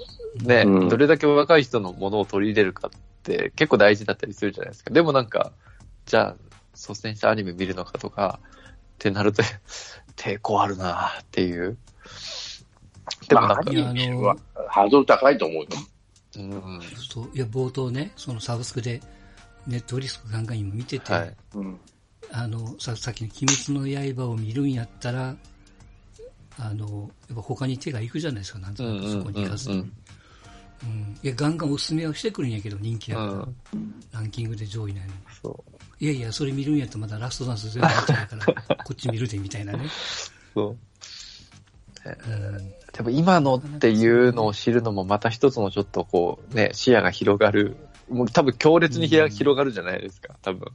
[0.42, 2.92] う、ね、うんどれだけ若い人のものを取り入れるかっ
[3.24, 4.92] て結構大事だったりするじゃないですか。
[4.92, 5.52] でもなんか、
[6.06, 6.36] じゃあ、
[6.74, 8.48] 率先してアニメ見るのかとか、っ
[8.98, 9.44] てなると、
[10.16, 11.78] 抵抗あるなっていう。
[13.28, 14.38] でもなんか、いやあの
[14.70, 15.68] ハードル高いと思うよ。
[16.38, 19.02] うん、そういや、冒頭ね、そのサブスクで、
[19.68, 21.36] ネットフリスクガンガン今見てて、はい。
[21.56, 21.80] うん。
[22.32, 25.36] あの、ささっきの鬼滅の刃を見るんやったら、
[26.58, 29.76] あの、やっぱ他に手が行くじゃないですか、なんとなくそこに行かずに。
[29.76, 29.82] うん
[30.84, 33.56] うんいや、ガンガンおすすめはしてくるんやけど、人気やから、うん
[34.12, 35.14] ランキングで上位なのに。
[35.42, 35.64] そ
[36.00, 39.86] いやいや、それ見るんやったらまだラストダンス全部見ちゃうから、 こっち見るで、みたいなね。
[39.86, 39.90] う。
[40.54, 40.78] そう。
[42.06, 47.76] うんでも今のっていうのを知るのもまた一つのちょっとこうね、視野が広がる。
[48.10, 50.72] もう多分強烈に広がるじゃないですか、多分。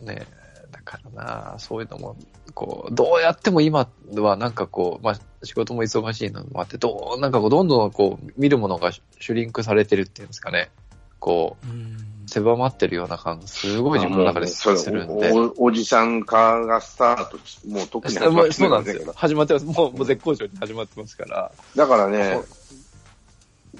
[0.00, 0.26] うんね
[0.72, 2.16] だからな、そういうのも、
[2.54, 10.70] こう、どうやっても今はなんかこう、まあ仕事も忙しいのもあって、どう、なんかこう、どんどんこう、見るものがシュリンクされてるっていうんですかね。
[11.18, 15.32] こう、うん狭まってるような感がすごい自分の中でするんで。
[15.32, 19.12] おおじさん化がスタートし、もう特に始まってそうなんですよ。
[19.16, 19.66] 始まってます。
[19.66, 21.50] もうもう絶好調に始まってますから。
[21.74, 22.40] だからね、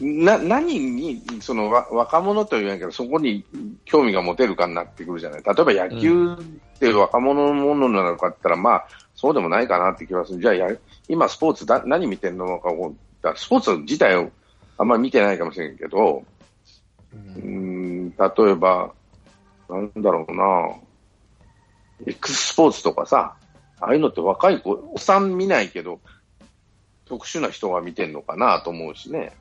[0.00, 3.44] な、何に、そのわ若者と言わんけど、そこに
[3.84, 5.42] 興味が持てるかになってくるじゃない。
[5.42, 10.40] 例えば野球って若者のものなのかって言ったら、まあ、そうでもないかなって気がする。
[10.40, 10.68] じゃあや、
[11.08, 14.30] 今スポーツだ、何見てんのかを、だスポーツ自体を
[14.78, 16.24] あんまり見てないかもしれんけど、
[17.12, 18.92] うーん、例えば、
[19.68, 20.70] なんだろうな
[22.06, 23.36] X スポーツとかさ、
[23.80, 26.00] ああいうのって若い子、おっさん見ないけど、
[27.04, 29.32] 特殊な人が見てんのかなと思うしね。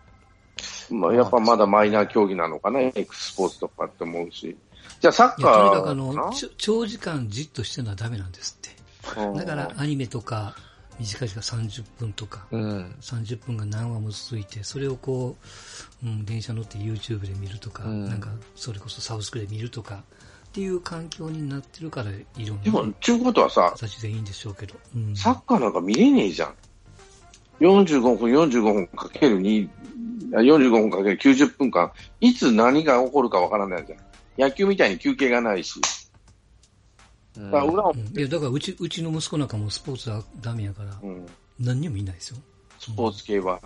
[0.92, 4.56] まあ、やっぱまだマイナー競技なのかな、X スポーツとかって思うし。
[5.00, 8.80] じゃあサッいやとにカかくあの長時間じっとしてるのはダメなんですって。
[9.20, 10.56] うんだからアニメとか
[11.00, 12.96] 短い時間30分とか、うん。
[13.00, 15.38] 30分が何話も続いて、それをこ
[16.04, 20.04] う、うん、電車乗って YouTube で見るとか、うんなんかそれこそサブスクで見るとか
[20.48, 24.76] っていう環境になってるからいろんでもな、ちゅうことはさ、形でいいんでしょうけど。
[24.96, 26.54] うんサッカーなんか見れねえじゃん。
[27.62, 29.70] 45分、45分かける2、あ
[30.32, 34.00] 45分かける90分間、いつ何が起こるかわからないじゃん。
[34.38, 35.80] 野球みたいに休憩がないし。
[37.38, 41.26] うんだから裏をうんいや、だからうち、うちの息子なんかもスポーツはダメやから、うん、
[41.60, 42.38] 何にも見ないですよ。
[42.80, 43.62] スポーツ系は。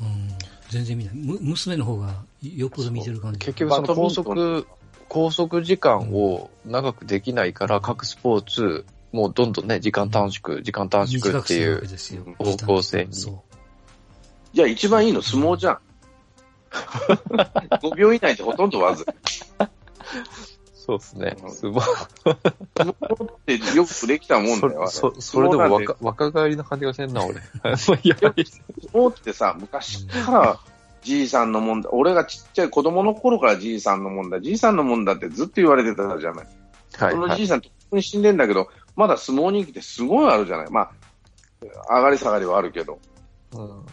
[0.00, 0.28] うん、
[0.70, 1.14] 全然見ない。
[1.14, 3.38] む娘の方がよっぽど見てる感じ。
[3.40, 12.24] 結局その拘バドミント束、拘束時間を長くできないから、各スポーツ、もうどんどんね、時間短縮、時間短縮っていうけですよ。
[12.38, 13.12] 方向性に。
[14.58, 15.78] じゃあ一番いいの相撲じゃん。
[17.80, 19.06] 5秒以内ってほとんどわず。
[20.74, 21.46] そうですねう。
[21.46, 21.84] んすごい。
[22.76, 24.88] 相撲ってよくできたもんだよ。
[24.88, 27.40] そ、そそれでも若若返りの感じがせんな、 俺。
[27.76, 30.58] 相撲ってさ、昔から
[31.02, 31.90] じいさんのもんだ。
[31.92, 34.40] 俺がちっちゃい子供の頃からじいさんのもんだ。
[34.40, 36.46] じいさんのもんだってずっと言われてたじゃない、
[36.98, 37.12] はい。
[37.12, 40.66] そのじいさんとっくに死んでんだけど、まだ相撲人気ってすごいあるじゃない。
[40.68, 40.90] ま
[41.88, 42.98] あ、上がり下がりはあるけど。
[43.52, 43.86] うん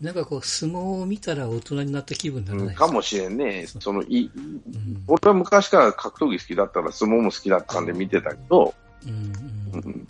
[0.00, 2.88] なんかこう、相撲を見たら大人になった気分にならないか？
[2.88, 3.66] もしれんね。
[3.66, 9.32] そのいうん俺は昔から格闘技好きだったら相撲も好きだったんで見てたけど、うん
[9.72, 10.08] うんうん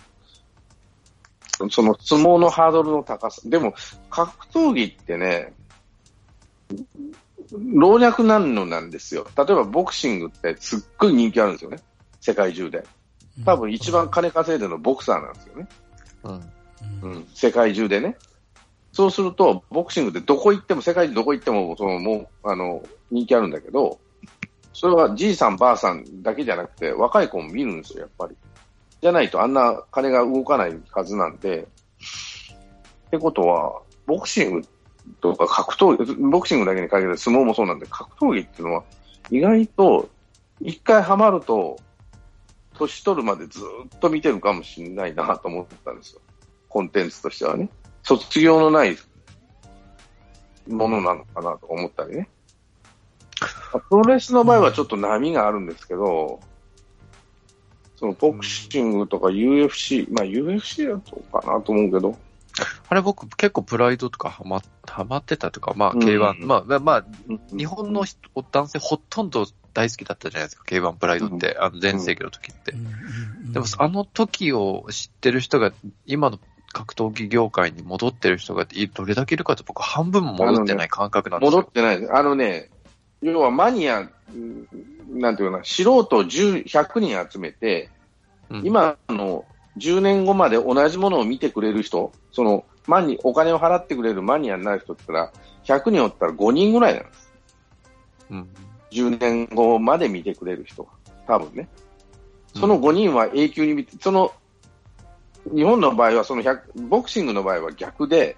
[1.70, 3.40] その相撲のハードルの高さ。
[3.46, 3.74] でも、
[4.10, 5.54] 格闘技ってね、
[7.72, 9.26] 老若男女なんですよ。
[9.38, 11.78] 例えばボクシングってすっごい人気あるんですよね。
[12.20, 12.84] 世界中で。
[13.46, 15.68] 多分一番金稼いでるのボクサーなんですよね。
[16.24, 16.52] うん。
[17.02, 18.18] うんうん、世界中でね。
[18.96, 24.00] そうすると、ボクシングってどこ行っても、世界中どこ行っても、そのもう、あの、人気あるんだけど、
[24.72, 28.34] それはじいさんばあさんだけじゃなくて、若い子も見るんですよ、やっぱり。
[29.02, 31.68] じゃないとあんな金が動かないはずなんで、
[33.08, 34.68] ってことは、ボクシング
[35.20, 38.84] とか格闘技、ボクシングだけに限らず相撲もそうなんで、格闘技っていうのは、
[39.30, 40.08] 意外と、
[40.62, 41.76] 一回ハマると、
[42.72, 43.60] 年取るまでず
[43.94, 46.22] っと見てるかもしれないなと思ったんですよ。
[46.70, 47.68] コンテンツとしてはね。
[48.06, 48.96] 卒業のない
[50.68, 52.28] ものなのかなと思ったりね。
[53.90, 56.38] プロレスの場合はちょっと波があるんですけど、
[57.96, 62.16] そのボクシングとか UFC、まあ UFC だとかなと思うけど、
[62.88, 65.98] あれ僕結構プライドとかハマハマってたとか、まあうん。
[65.98, 67.04] K1、まあまあ、
[67.50, 72.72] 日日本の人男性ほとんど大好きだったじゃないですか、K1 プライドって、あの前世紀の時って。
[73.52, 75.72] でもあの時を知ってる人が
[76.06, 76.38] 今の
[76.76, 81.56] 格闘技業界に戻ってる人がいどれだけいるかって僕半分も戻ってない感覚なんですよ。
[81.56, 82.10] 戻ってない。
[82.10, 82.68] あのね、
[83.22, 84.02] 要はマニア、う
[84.34, 84.68] ん
[85.08, 87.88] なんていうかな、素人10 100人集めて、
[88.50, 89.46] うん、今の
[89.78, 95.32] 10年後まで同じものを見てくれる人、そのマニお金を払ってくれるマニアになる人って言っ
[95.64, 97.32] たら、100人おったら5人ぐらいなんです。
[98.30, 98.48] うん、
[98.90, 100.88] 10年後まで見てくれる人は。
[101.26, 101.68] 多分ね。
[102.54, 104.32] その5人は永久に見て、その、
[105.54, 108.36] 日本の場合はその100、ボクシングの場合は逆で、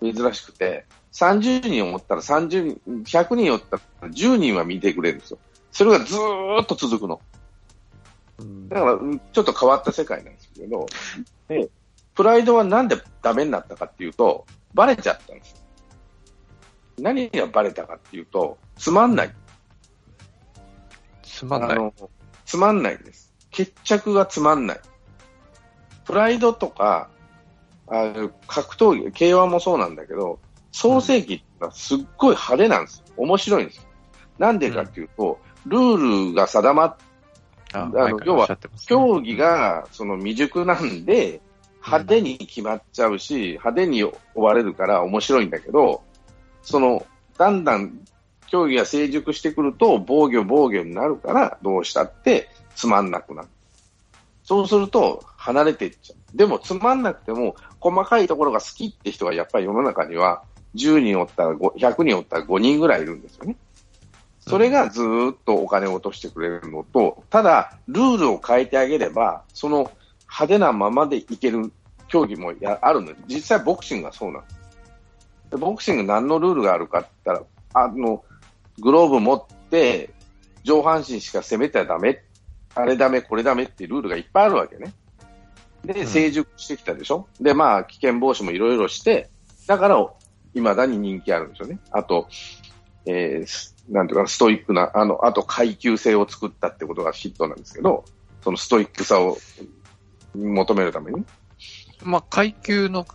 [0.00, 5.38] 珍しくて、30人を持ったら30人、100人おったら10人は見てくれるんですよ。
[5.72, 7.20] それがずーっと続くの。
[8.38, 10.86] うんだから、うんちょっと変わった世界なんですけど、
[11.48, 11.68] で、
[12.14, 15.58] プライドはなんでダメになったかっていうと、バレちゃったんです。
[16.98, 19.34] 何がバレたかっていうと、つまんない。
[21.22, 21.92] つまんない。
[22.44, 23.32] つまんないんです。
[23.50, 24.80] 決着がつまんない。
[26.08, 27.10] プライドとか、
[27.86, 30.38] あの格闘技、K1 もそうなんだけど、
[30.72, 33.14] 創世記ってすっごい派手なんですよ。
[33.18, 33.82] 面白いんですよ。
[34.38, 36.96] なんでかっていうと、ルールが定まっ
[37.74, 41.42] あの前からおっしゃってますね競技がその未熟なんで、
[41.84, 46.02] 派手に決まっちゃうし、派手に追われるから面白いんだけど、
[46.62, 48.00] その、だんだん
[48.46, 53.48] 競技が成熟してくると、防御防御になるから、どうしたってつまんなくなる。
[54.42, 56.36] そうすると、離れていっちゃう。
[56.36, 60.42] でも、つまんなくても、細かいところが好きって人がやっぱり世の中には、
[60.74, 63.56] 10人おったら5、100人おったら5人ぐらいいるんですよね。
[64.40, 69.90] それがずっとお金を落としてくれるのと、ただ、ルールを変えてあげれば、その
[70.24, 71.72] 派手なままでいける
[72.08, 74.50] 競技もやあるので、実際ボクシングがそうなんで
[75.50, 75.56] す。
[75.56, 77.42] ボクシング何のルールがあるかって言った
[77.78, 78.22] ら、あの、
[78.80, 80.10] グローブ持って、
[80.62, 82.22] 上半身しか攻めてはダメ、
[82.74, 84.92] あれダメ、これダメっていうルールがいっぱいあるわけね。
[85.84, 89.30] で、ん成熟してきたでしょ、で、まあ、危険防止もいろいろして、
[89.66, 90.06] だから、
[90.54, 91.78] 未だに人気あるんですよね。
[91.90, 92.28] あと、
[93.06, 98.04] えーすなんていうかな、ストイックな、あの、あと階級性を作ったってことがヒットなんですけど、
[98.44, 99.38] そのストイックさを
[100.34, 101.24] 求めるために。
[102.02, 103.06] まあ、階級の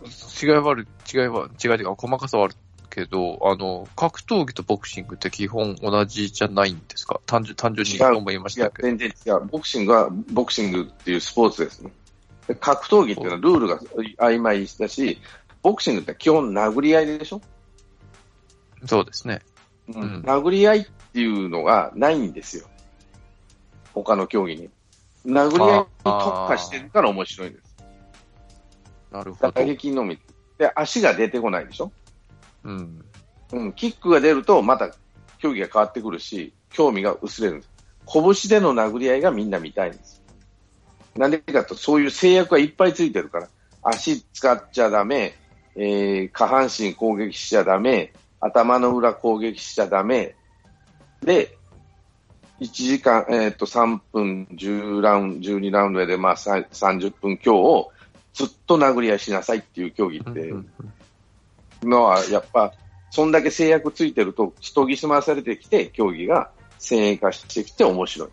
[0.42, 2.54] 違いはある、違いは、違いというか細かさはある
[2.90, 7.20] けど、あの、格闘技とボクシングって基本同じじゃないんですか？
[7.24, 8.88] 単純、単純に違う今も言いました、けど。
[8.88, 9.44] 全然違う。
[9.46, 11.92] ボクシングは、ボクシングっていうスポーツですね。
[12.48, 13.78] で格闘技っていうのはルールが
[14.18, 15.18] 曖昧だし、
[15.62, 17.40] ボクシングって基本殴り合いでしょ、
[18.86, 19.40] そうですね。
[19.88, 22.66] うんん殴り合いっていうのがないんですよ。
[23.94, 24.70] 他の競技に。
[25.26, 27.76] 殴り合いに特化してるから面白いんです。
[29.10, 29.64] なるほど打。
[29.64, 30.18] 撃のみ。
[30.58, 31.92] で、足が出てこないでしょ？
[32.64, 33.04] うん。
[33.52, 34.90] うん、キックが出るとまた
[35.38, 37.70] 競技が変わってくるし、興味が薄れるんです。
[38.06, 40.23] 拳での殴り合いがみんな見たいんです。
[41.16, 43.48] なんでかと、そういう制約がいっぱいついてるから、
[43.82, 45.34] 足使っちゃダメ、
[45.76, 50.34] えー下半身攻撃しちゃダメ、頭の裏攻撃しちゃダメ、
[51.22, 51.56] で、
[52.60, 57.90] 1時間、えっ、と、3分10ラウンド、12ラウンドで、まあ、さ30分強を
[58.32, 60.66] ずっと殴り合いしなさいっていう競技って、うん
[61.88, 62.72] のは、やっぱ、
[63.10, 68.28] そんだけ制約ついてると、研ぎ澄まされてきて、競技が先鋭化してきて面白い。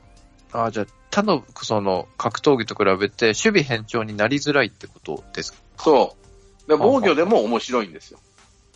[0.53, 5.59] ああ、じゃあ、他の、その、格闘技と比べて、守備変調になりづらいってことですか？
[5.77, 6.15] そ
[6.65, 6.69] う。
[6.69, 8.19] で防御でも面白いんですよ。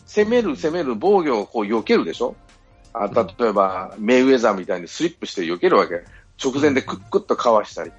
[0.06, 2.36] 攻める、攻める、防御をこう避けるでしょ？
[2.92, 6.04] あ例えば、メイウェザーみたいにスリップして避けるわけ。
[6.42, 7.92] 直前でクックッとかわしたり。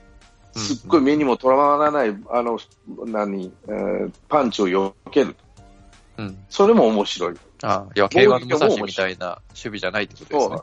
[0.54, 2.60] すっごい目にもとらわらない、あの、
[3.06, 5.36] 何、えーパンチを避ける。
[6.18, 6.38] うん。
[6.50, 7.36] それも面白い。
[7.64, 10.58] ああ、いや、平和の武蔵みたいな守備じゃないってことですね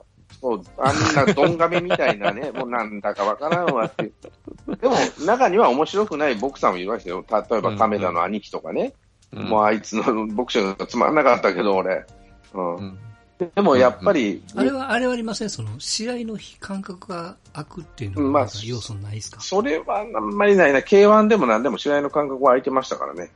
[0.45, 0.63] そう。。
[0.77, 4.07] あんなドンガメみたいなね、 もうなんだかわからんわってい
[4.69, 4.77] う。
[4.77, 7.25] でも、中には面白くないボクサーもいましたよ。
[7.31, 8.93] 例えば、亀田の兄貴とかね。
[9.33, 12.07] うんもうあいつのボクシングがつまんなかったけど、俺。
[12.53, 12.99] うんうん
[13.57, 15.51] でもやっぱり、あれは、あれはありません？
[15.51, 20.79] その、試合の感覚が空くっていうのは、要素ないですか、それはあんまりないな。
[20.79, 23.33] K1 でも何でも試合の感覚は空いてましたからね。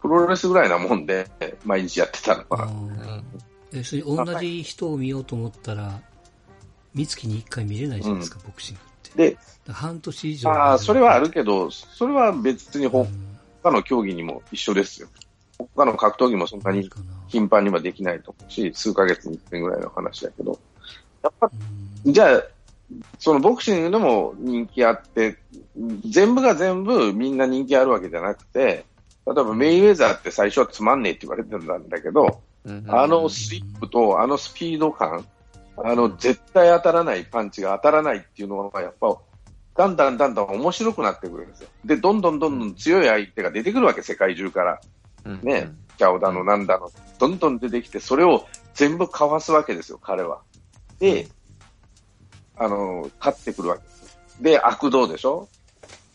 [0.00, 1.28] プロレスぐらいなもんで、
[1.66, 2.64] 毎日やってたのは。
[2.64, 3.22] うん
[3.72, 6.00] えそれ同じ人を見ようと思ったら、三
[6.94, 9.30] 月に一回見れないじゃないですか、ボクシングって。
[9.30, 9.38] で、
[9.72, 10.50] 半年以上。
[10.50, 13.06] ああ、それはあるけど、それは別にうん、
[13.62, 15.08] 他の競技にも一緒ですよ。
[15.58, 16.88] 他の格闘技もそんなに
[17.26, 20.58] 頻繁にはできないと思うし、数ヶ月に一遍ぐらいの話だけど。
[21.22, 21.50] やっぱ
[22.04, 22.42] うんじゃあ、
[23.18, 25.36] そのボクシングでも人気あって、
[26.08, 28.84] 全部が全部みんな人気あるわけじゃなくて、
[29.26, 35.26] 例えばメイウェザーって最初はつまんねえって言われてたんだけど、うんあのスリップとあのスピード感、
[35.84, 39.16] あの絶対当たらないパンチが当たらないっていうのはやっぱ、
[39.76, 41.68] だんだんだんだん面白くなってくるんですよ。
[41.84, 44.80] で、どんどんどんどん強い相手が出てくるわけ、世界中から。
[45.24, 50.40] うんね、キャオだのなんだの、どんどん出てきて、それを全部かわすわけですよ、彼は。
[50.98, 51.28] で、
[52.56, 54.18] あの、勝ってくるわけです。
[54.40, 55.48] で、悪道でしょ？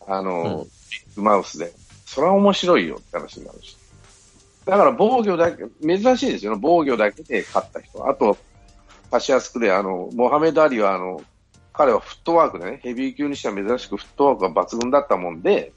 [0.06, 1.72] あの、うんビッグマウスで。
[2.06, 3.76] それは面白いよって話になるし。
[4.64, 8.08] だから防御だけ、珍しいですよね、防御だけで勝った人。
[8.08, 8.36] あと、
[9.14, 11.22] パシアスクで、あの、モハメド・アリは、あの、
[11.72, 15.72] 彼はフットワークでね、ヘビー級にしては珍しくフットワークが抜群だったもんで、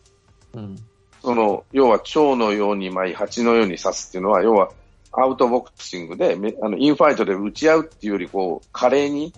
[0.54, 0.76] うん
[1.22, 4.72] その、要は蝶のように舞い、蜂のように刺すっていうのは、要は
[5.12, 9.32] アウトボクシングで、めあのインファイトで打ち合うっていうより、こう、華麗に、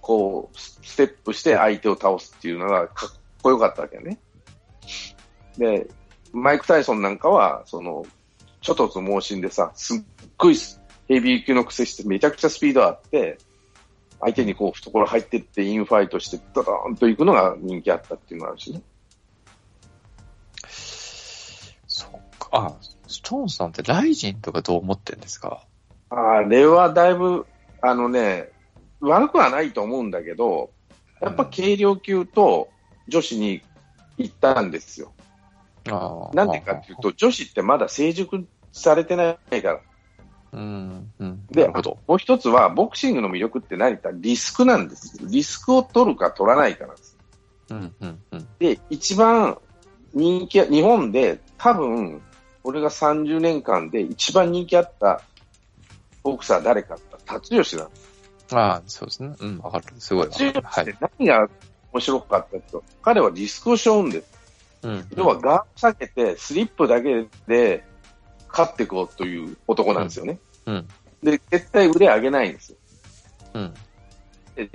[0.00, 3.10] こう、スステップして相手を倒すっていうのがかっ
[3.40, 4.18] こよかったわけね。
[5.56, 5.86] で、
[6.32, 8.04] マイク・タイソンなんかは、その、
[8.60, 10.02] ちょっとつ猛進でさ、すっ
[10.36, 10.56] ごい
[11.08, 13.38] ヘビー級の癖してめちゃくちゃスピードあって、
[14.20, 18.82] 相手にこう懐入ってってインファイトしてドドーンと行くのが人気あったっていうのがあるしね。
[21.86, 22.48] そうか。
[22.52, 22.74] あ、
[23.06, 25.66] ストーンさんってライジンとかどう思ってんですか？
[26.08, 27.46] あれはだいぶ、
[27.82, 28.50] あのね、
[29.00, 30.70] 悪くはないと思うんだけど、
[31.20, 32.68] やっぱ軽量級と
[33.08, 33.62] 女子に
[34.16, 35.12] 行ったんですよ。
[36.32, 39.80] なんでかっていうと、女子ってまだ成熟されてないから。
[40.54, 41.46] うん、うん。
[41.50, 41.68] で。
[41.68, 44.10] もう一つは、ボクシングの魅力って何か？
[44.12, 45.18] リスクなんです。
[45.22, 47.18] リスクを取るか取らないかなんです。
[47.70, 48.48] うん、うん、うん。
[48.58, 49.58] で、一番
[50.12, 52.22] 人気、日本で多分、
[52.62, 55.20] 俺が30年間で一番人気あった
[56.22, 58.14] ボクサー誰かって辰吉なんです。
[58.52, 59.34] ああ、そうですね。
[59.40, 59.84] うん、わかる。
[59.98, 60.96] すごい辰吉って。
[61.18, 61.48] 何が
[61.92, 64.30] 面白かったっていうと、彼はリスクを背負うんです。
[64.82, 65.06] うん。
[65.16, 67.84] 要はガード避けて、スリップだけで
[68.56, 70.38] 勝っていこうという男なんですよね。
[70.66, 70.88] うん。
[71.22, 72.76] で、絶対腕上げないんですよ。
[73.54, 73.74] うん。
[74.54, 74.70] で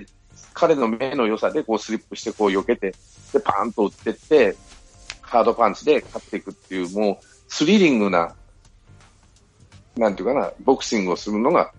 [0.54, 2.94] 彼の目の良さでこうスリップしてこう避けて、
[3.32, 4.56] で、パーンと打ってって、
[5.22, 8.36] ハードパンチで勝っていくっていう、もうスリリングな、
[9.96, 11.72] なんていうかな、ボクシングをするのが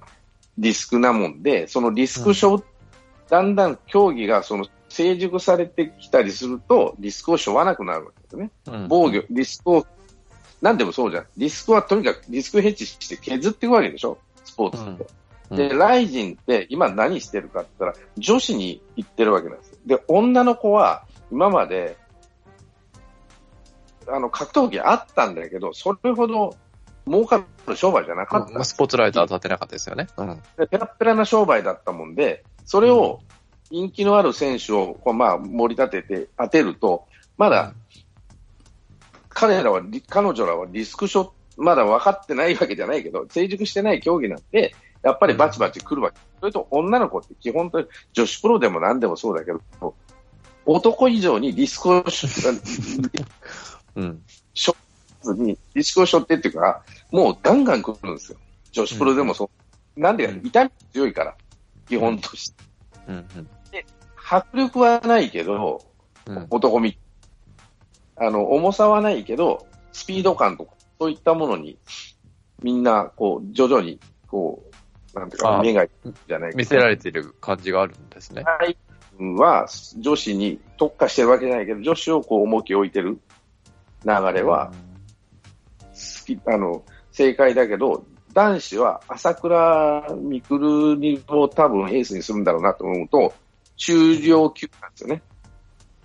[0.56, 2.64] リスクなもんで、そのリスクショー、
[3.28, 8.50] だんだん競技がその成熟されてきたりすると、リスクを背負わなくなるわけですね。
[8.66, 9.86] うん防御、リスクを、
[10.60, 11.26] なんでもそうじゃん。
[11.36, 14.18] リスクはとにかくリスクヘッジして削っていくわけでしょ？
[14.44, 15.04] スポーツって。
[15.04, 15.06] うん
[15.50, 19.78] で、ライジンって今何してるかって言ったら、女子に行ってるわけなんですよ。
[19.84, 21.96] で、女の子は今まで、
[24.06, 26.56] あの、格闘技あったんだけど、それほど
[27.04, 30.06] 儲かる商売じゃなかったんですまあスポットライト当たってなかったですよね。
[30.16, 30.40] うん。
[30.56, 33.18] でペラッペラな商売だったもんで、それを
[33.72, 37.74] 人気のある選手をこう、まあ、盛り立てて当てると、まだ
[39.40, 46.18] 彼らは、リ彼女らはリスクショット、まだ分かってないわけじゃないけど、成熟してない競技なんで、やっぱりバチバチ来るわけ。
[46.40, 49.94] それと女の子って基本的に女子プロでも何でもそうだけど、
[50.66, 52.26] 男以上にリスクをし
[53.96, 54.22] うん。
[55.22, 58.38] ずに、リスクを背負ってっていうか、もうガンガン来るんですよ。
[58.72, 59.50] 女子プロでもそ
[59.96, 60.00] う。
[60.00, 61.34] なんでか、うん痛み強いから、
[61.88, 62.64] 基本として。
[63.08, 63.26] うん。
[64.16, 65.82] 迫力はないけど、
[66.26, 66.46] うん。
[66.50, 66.98] 男み、
[68.20, 71.78] あの、重さはないけど、スピード感とか、そういったものに、
[72.62, 74.62] みんな、こう、徐々に、こ
[75.14, 78.44] う、なんていうか、あ目がいくじゃない見せられれてる感じがあるんですね。
[79.36, 79.66] は、
[79.98, 83.18] 女子に特化してるわけじゃないけど、女子をこう、重きを置いてる
[84.04, 84.70] 流れは、
[85.94, 88.04] 好き、あの、正解だけど、
[88.34, 93.34] 男子は朝倉未来にを多分エースにするんだろうなと思うと、
[93.76, 95.22] 中量級なんですよね。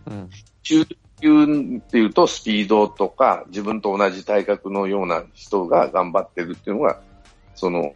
[0.08, 0.30] うん。
[0.64, 0.86] 中
[1.20, 7.02] 級っていうとスピードとか自分と同じ体格のような人が頑張ってるっていうのが、
[7.56, 7.94] その、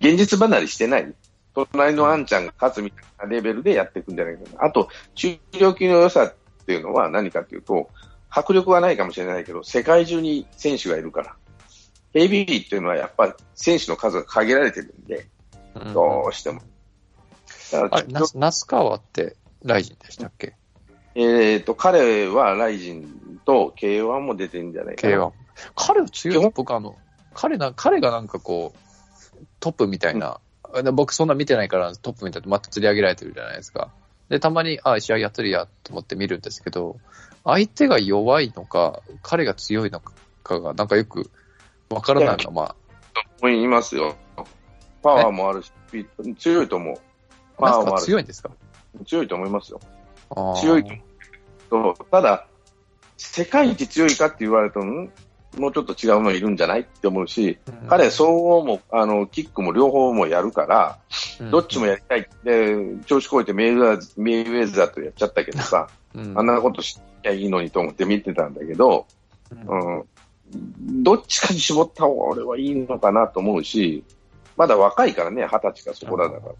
[0.00, 1.14] 現実離れしてない。
[1.54, 4.64] 隣のあんちゃんが勝つみたいなレベルでやっていくんじゃないかな。
[4.64, 6.34] あと、中量級の良さっ
[6.66, 7.90] ていうのは何かっていうと、
[8.28, 11.36] 迫力はないかもしれないけど、世界中に選手がいるから。
[12.12, 15.28] ヘビーっていうのはやっぱり選手の数が限られてるんで、
[15.74, 16.62] うんどうしても。
[17.72, 20.54] だかあれ、那須川ってライジンでしたっけ？
[21.14, 25.16] えっ、と、彼はライジンと K1 も出てるんじゃないかな。
[25.16, 25.32] ?K1。
[25.76, 26.50] 彼は強い。
[26.52, 26.96] 僕あの、
[27.34, 30.40] 彼な、彼がなんかこう、トップみたいな、
[30.82, 33.90] で僕そんな見てないからトップみたいなまた釣り上げられてるじゃないですか。
[34.28, 36.98] で、たまに、あ、試合やってるやと思って見るんですけど、
[37.44, 40.00] 相手が弱いのか、彼が強いの
[40.42, 41.30] かが、なんかよく
[41.90, 42.74] わからないのま
[43.40, 44.16] 思いますよ。
[45.02, 45.72] パワーもあるし、
[46.38, 46.96] 強いと思う。
[47.58, 48.50] パワーもあるし強いんですか？
[49.06, 49.80] 強いと思いますよ。
[50.60, 50.84] 強い
[51.70, 51.94] と。
[52.10, 52.46] ただ、
[53.16, 55.10] 世界一強いかって言われると、ん
[55.58, 57.88] もうちょっと違うのいるんじゃないって思うし、うん。
[57.88, 60.98] 彼、総合も、あの、キックも両方もやるから、
[61.40, 61.50] うん。
[61.50, 62.28] どっちもやりたい。
[62.42, 66.38] で、調子こいてメイウェザーとやっちゃったけどさ、うん。
[66.38, 69.06] あんなことしきゃいいのにと思って見てたんだけど、
[69.50, 69.98] うん。
[69.98, 74.04] うん、どっちかに絞った方が俺はいいのかなと思うし、
[74.56, 76.54] まだ若いからね、二十歳かそこらだから。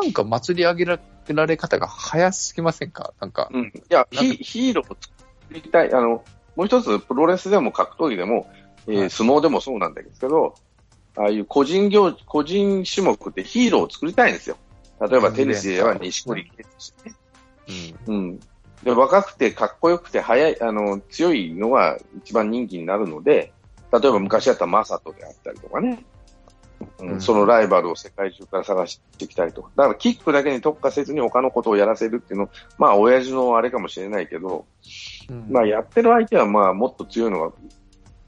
[0.00, 1.00] んか祭り上げら
[1.34, 3.14] れ方が早すぎませんか？
[3.20, 3.48] なんか。
[3.52, 3.72] うん。
[3.74, 5.12] いや、ヒヒーローを作
[5.50, 5.92] りたい。
[5.92, 6.24] あの、
[6.54, 8.50] もう一つ、プロレスでも格闘技でも、
[8.86, 10.54] えーはい相撲でもそうなんだけど、
[11.16, 14.56] ああいう個人業、個人種目ってヒーローを作りたいんですよ。
[15.00, 17.16] 例えばテニスでは錦織圭介ね。
[18.06, 18.14] うん。
[18.14, 18.40] うん。
[18.84, 23.52] で、若くてかっこよくて速い、あの、強いのが一番人気になるので、
[23.92, 26.04] 例えば昔だったらマサトであったりとかね。
[26.98, 29.70] うんうんそのライバルを世界中から探してきたりとか。
[29.76, 34.66] だからキックだけに特化せずに他のことをやらせるっていうの、まあ親父のあれかもしれないけど、
[35.48, 37.52] まあやってる相手はまあもっと強いのが、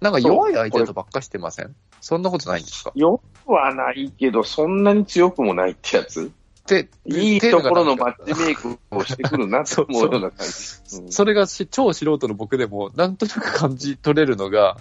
[0.00, 1.74] なんか弱い相手とばっかしてません？
[2.00, 2.92] そんなことないんですか？
[2.94, 6.30] 弱くはないけど、そんなに強くもないってやつ。
[6.66, 10.96] で、いいところのマッッチメイクをしてくるなと 思うような感じ。
[10.98, 14.76] うんそれがし超素人の僕でも、なんとなく感じ取れるのが、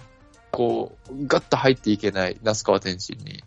[0.50, 3.42] こう、ガッと入っていけない、那須川天心に。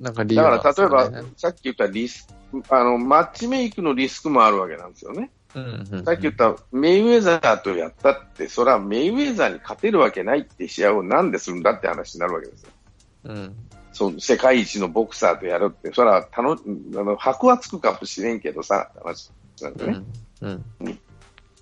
[0.00, 2.26] なんか理由だなんですから、例えば、さっき言ったリス
[2.68, 5.30] あの、マッチメイクのリスクもあるわけなんですよね。
[5.54, 12.70] うんうんうんさっき言ったメイウェザーとやったって、それはメイウェザーに勝てるわけないって試合をなんでするんだって話になるわけですよ。
[13.24, 13.54] うん。
[13.92, 16.56] そう世界一のボクサーとやるって、それはたのあ
[17.02, 19.30] の箔はつくかもしれんけどさ、話
[19.60, 20.02] なんでね。
[20.40, 20.64] うん。
[20.80, 20.98] うん。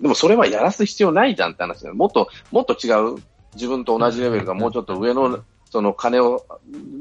[0.01, 1.97] でもそれはやらす必要ないじゃんって話なの。
[1.97, 3.17] もっと、もっと違う、
[3.55, 6.45] 自分と同じレベルがもうちょっと上の、その金を、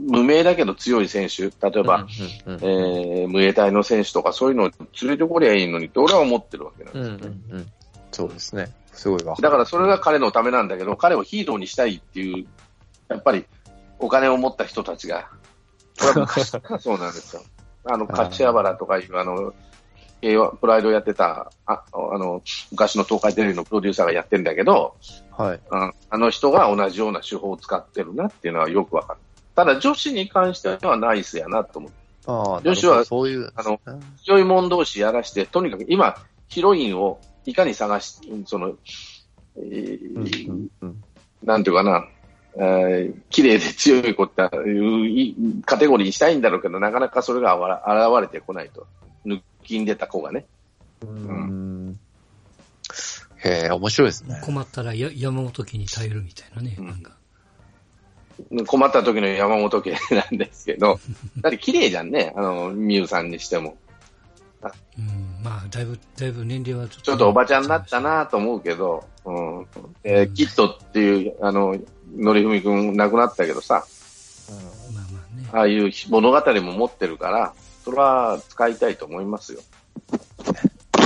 [0.10, 2.08] 無名だけど強い選手、例えば、
[2.46, 7.38] うんうんえー、無衛隊の選手とかそういうのを連れてこりゃいいのにって俺は思ってるわけなんうんですよね。
[7.50, 7.68] うんうん。
[8.12, 8.72] そうですね。
[8.94, 9.36] すごいわ。
[9.40, 12.48] だからそれが彼のためなんだけど、彼をヒーローにしたいっていう、
[13.10, 13.46] やっぱり
[14.00, 15.30] お金を持った人たちが、
[16.80, 17.42] そうなんですよ。
[17.86, 19.54] あの、柏原とかいう、あの、
[20.22, 22.42] 平和プライドやってた、ああの、
[22.72, 24.96] 昔の東海テレビのプロデューサーがやってんだけど、
[25.38, 25.60] はい。
[25.70, 29.20] うんあの人が同じような手法を使ってるなっていうのはよくわかる。
[29.56, 31.92] ただ女子に関してはナイスやなと思う。
[32.28, 33.52] ああ、女子はそういう。
[33.56, 36.16] あのうん強い者同士やらして、とにかく今、
[36.48, 38.74] ヒロインをいかに探し、その、
[39.58, 41.04] えーうんうん
[41.44, 42.06] なんていうかな、
[42.56, 45.36] えー綺麗で強い子っていうい
[45.66, 48.88] カテゴリーにしたいんだろうけど、なかなかそれが現れてこないと。
[49.26, 50.46] 抜きんでた子がね。
[51.02, 51.77] うん。
[53.48, 54.42] へえ、面白いですね。
[54.44, 57.14] 困ったらや山本家に頼るみたいなね、うんなんか。
[58.68, 61.00] 困った時の山本家なんですけど、
[61.42, 63.78] だって綺麗じゃんね、あの、みゆさんにしても。
[64.98, 67.02] うん、まあ、だいぶ、だいぶ年齢はちょっと。
[67.04, 69.68] ちょっとおばちゃんになったなと思うけど、うん。
[70.04, 71.78] えーキットっていう、あの、
[72.16, 73.86] のりふみくん亡くなったけどさ、
[74.94, 75.50] まあまあね。
[75.54, 79.62] ああいう物語も持ってるから、それは使いたいと思いますよ。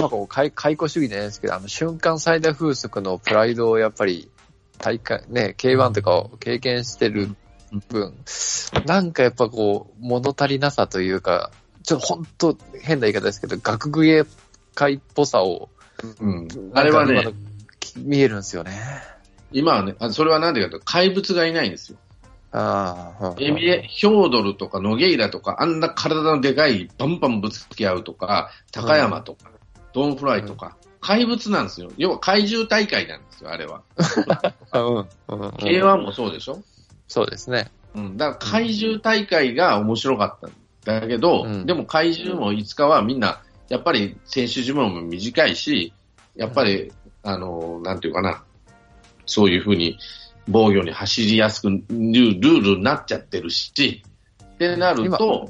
[0.02, 4.30] なんかこう、解解雇主義じゃないですけど、あの、瞬間最大風速のプライドをやっぱり、
[4.78, 7.36] 大会、ね、K1 とかを経験してる
[7.90, 8.16] 分、
[8.86, 11.52] なんかやっぱこう、物足りなさというか、
[11.84, 14.24] ちょっと本当変な言い方ですけど、学芸
[14.76, 15.70] 会っぽさを、
[16.20, 17.24] うんあれはね
[17.98, 18.72] 見えるんですよね。
[19.52, 21.98] 今はね、あそれはなんでかというと、怪物がいないんですよ。
[22.54, 29.51] ああ、エミエ、ヒョードルとかノゲイラとか、あんな体のでかい、バンバンぶつけ合うとか、高山とか、
[29.94, 31.92] ドンフライとか、怪物なんですよ。
[31.98, 33.82] 要は怪獣大会なんですよ、あれは。
[34.74, 34.84] うん。
[34.96, 35.40] うん。
[35.42, 36.62] うん K1 もそうでしょ？
[37.08, 37.72] そうですね。
[37.96, 38.18] うん。
[38.18, 40.50] だから怪獣大会が面白かっ
[40.86, 45.94] たんだけど、うんでも怪獣もいつかはみんな、やっぱり選手寿命も短いし、
[46.36, 46.92] やっぱり、
[47.24, 48.44] あの、なんていうかな、
[49.26, 49.98] そういうふうに
[50.48, 54.04] 防御に走りやすくルルールになっちゃってるし、
[54.44, 55.50] ってなると、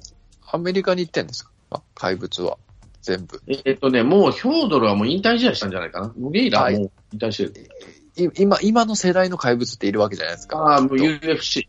[0.51, 1.81] アメリカに行ってんですか？
[1.95, 2.57] 怪物は。
[3.01, 3.41] 全部。
[3.65, 6.13] えっとね、もうヒョードルはもう引退試合したんじゃないかな。
[6.19, 7.69] ノゲイラはもう引退してる。
[8.17, 10.57] い今、今の世代の怪物っているわけじゃないですか。
[10.59, 11.67] ああ、もう UFC。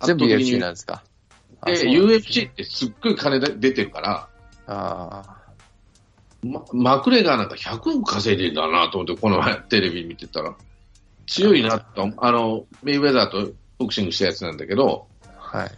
[0.00, 1.02] と全部 UFC なんですか。
[1.60, 4.28] あで、UFC ってすっごい金で出てるから、
[4.66, 5.38] あ
[6.42, 10.54] ま、マクレガーなんか100億稼いでんだなと思って、この前テレビ見てたら、
[11.26, 15.70] 強いなと、あの、メイウェザーとボクシングしたやつなんだけど、あ、はい。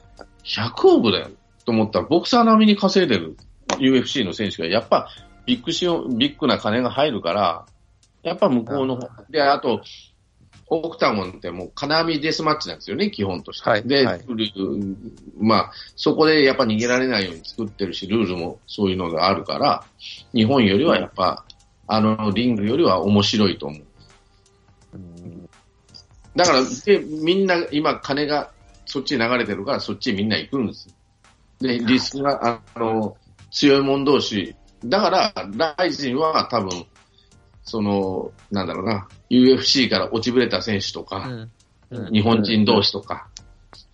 [0.44, 1.30] 100億だよ
[1.64, 3.36] と思ったら、ボクサー並みに稼いでる
[3.80, 5.08] UFC の選手が、やっぱ
[5.46, 7.66] ビッグシオン、ビッグな金が入るから、
[8.22, 9.82] やっぱ向こうの方、で、あと、
[10.72, 13.68] オクタゴンってもう金網デスマッチなんですよね、基本として。
[13.68, 14.24] はいで、はい
[15.38, 19.84] まあ、そこでやっぱ逃げられないように作ってるし、ルールもそういうのがあるから、
[20.32, 21.44] 日本よりはやっぱ、
[21.88, 23.82] あのリングよりは面白いと思う。
[24.94, 25.50] うん
[26.36, 28.52] だから、で、みんな、今、金が
[28.86, 30.94] そっちに流れてるから、そっちにみんな行くんですよ。
[31.60, 33.16] で、リスクが、あの、
[33.50, 34.54] 強い者同士。
[34.84, 35.32] だから、
[35.76, 36.86] ライジンは多分、
[37.64, 41.50] その、なんだろうな、UFC から落ちぶれた選手とか、
[41.90, 41.98] うん。
[42.06, 42.12] うん。
[42.12, 43.28] 日本人同士とか、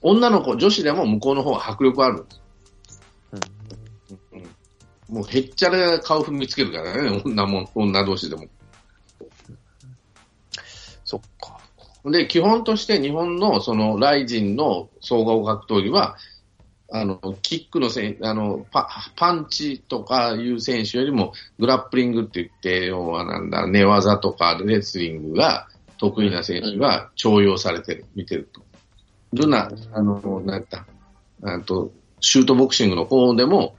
[0.01, 2.43] 女の子、女子でも向こうの方が迫力あるんです。
[5.09, 8.47] もうへっちゃら顔踏みつけるからね、女もん、女同士でも。
[11.05, 11.59] そっか。
[12.11, 16.17] で、基本として日本のそのライジンの総合格闘技は、
[16.89, 25.69] あの、キックのせん、あの、パ、パンチとかいう選手よりも、グラップリングって言って、要はなんだ、寝技とかレスリングが
[25.99, 28.63] 得意な選手が重用されてる、見てると。
[29.33, 30.87] ルナ、あの、なんだ、
[31.43, 33.77] あと、シュートボクシングの方でも、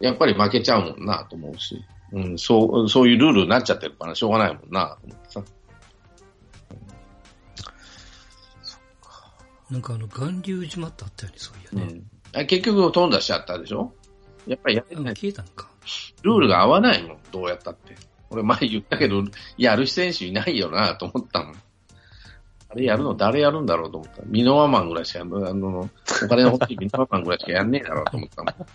[0.00, 1.82] やっぱり負けちゃうもんなと思うし、
[2.12, 5.42] うん、そう、そういうルールになっちゃってるからしょうがないもんなと思ってさ。
[9.70, 12.00] なんかあの、巌流島ってあったよね、そういうね。
[12.04, 13.92] あ結局飛んだしちゃったでしょ？
[14.46, 15.14] やっぱりやってうんない。
[15.14, 15.68] 消えたのか。
[16.22, 17.94] ルールが合わないもん、どうやったって。
[18.30, 19.22] 俺前言ったけど、
[19.58, 21.54] やる選手いないよなと思ったもん。
[22.70, 24.22] あれやるの誰やるんだろうと思った。
[24.24, 25.90] ミノワマンぐらいしかやんあの、
[26.24, 28.54] お金の欲しいミノワマンぐらいしかやんねえだろうと思ったもん。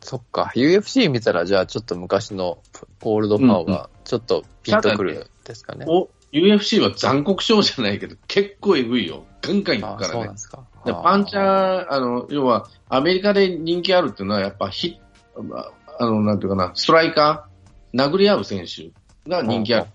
[0.00, 0.52] そっか。
[0.54, 2.58] UFC 見たら、じゃあちょっと昔の
[3.02, 5.86] オールドファンは、ちょっとピンとくるですかね。
[5.88, 9.24] お、UFC は残酷賞じゃないけど、結構えぐいよ。
[9.42, 10.32] ガンガンいくあからねそうなん。
[10.32, 10.64] ですか。
[10.84, 14.98] でパンチャー、あの、要は、アメリカで人気あるっていうのは、やっぱヒ
[15.54, 18.90] ああの、なんていうかな、ストライカー、殴り合う選手
[19.28, 19.86] が人気ある。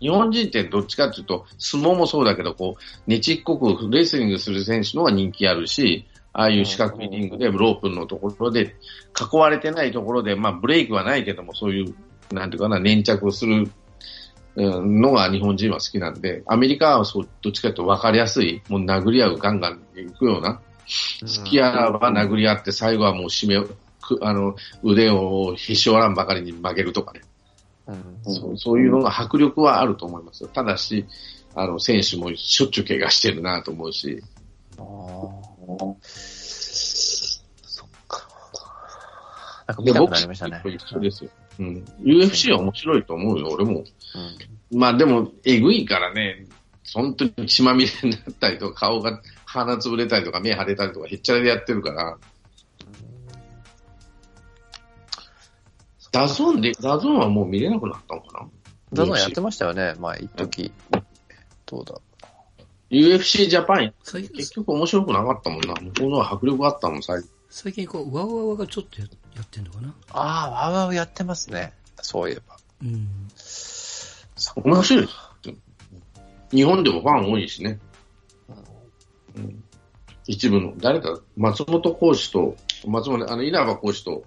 [0.00, 2.76] 日本人ってどっちかっていうと、相撲もそうだけど、こ
[3.06, 8.76] う、ねちっこくレスリングする選手の方が人気あるし、ああいう四角いリングでロープのところで、
[9.20, 11.94] 囲われてないところで、まあブレイクはないけども、そういう、
[12.32, 13.72] なんていうかな、粘着をするうん
[14.62, 20.60] のが日本人は好きなんで、アメリカはそうどっちかというと分かりやすい、もう殴り合うガンガンいくような、
[21.20, 23.66] 好きやらば殴り合って、最後はもう締め、
[24.00, 27.20] くあの、腕をへし折らんばかりに曲げるとかね。
[27.86, 30.50] うんそうそういうのが迫力はあると思いますよ。
[30.52, 31.06] ただし、
[31.54, 34.22] あの、選手もしょっちゅう怪我してるなと思うし。
[34.78, 35.94] あー
[37.62, 38.26] そっか。
[39.66, 40.62] なんか見たくなりましたね。
[41.58, 41.84] うん。
[42.02, 43.84] UFC は面白いと思うよ、俺も。
[44.14, 46.46] うんまあでも、えぐいからね、
[46.92, 52.18] 本当に血まみれになったりとか、顔が鼻潰れたりとか、目腫れたりとか、へっちゃらでやってるから。
[56.12, 58.48] DAZN で、 DAZN はもう見れなくなったのかな？
[58.92, 60.72] DAZN やってましたよね、前、一時。
[61.66, 61.94] どうだ
[62.90, 65.74] UFC ジャパン、結局面白くなかったもんな。
[65.74, 67.30] 向こうのは迫力あったもん、最近。
[67.50, 69.06] 最近こう、ワウワウがちょっとや
[69.36, 69.94] やってんのかな？
[70.10, 71.72] ああ、ワウワウやってますね。
[72.02, 72.56] そういえば。
[72.82, 73.08] うん。
[74.56, 75.18] 面白いです。
[76.50, 77.78] 日本でもファン多いしね。
[79.36, 79.64] うん
[80.30, 82.54] 一部の、誰か、松本講師と、
[82.86, 84.24] 松本、あの、稲葉講師と、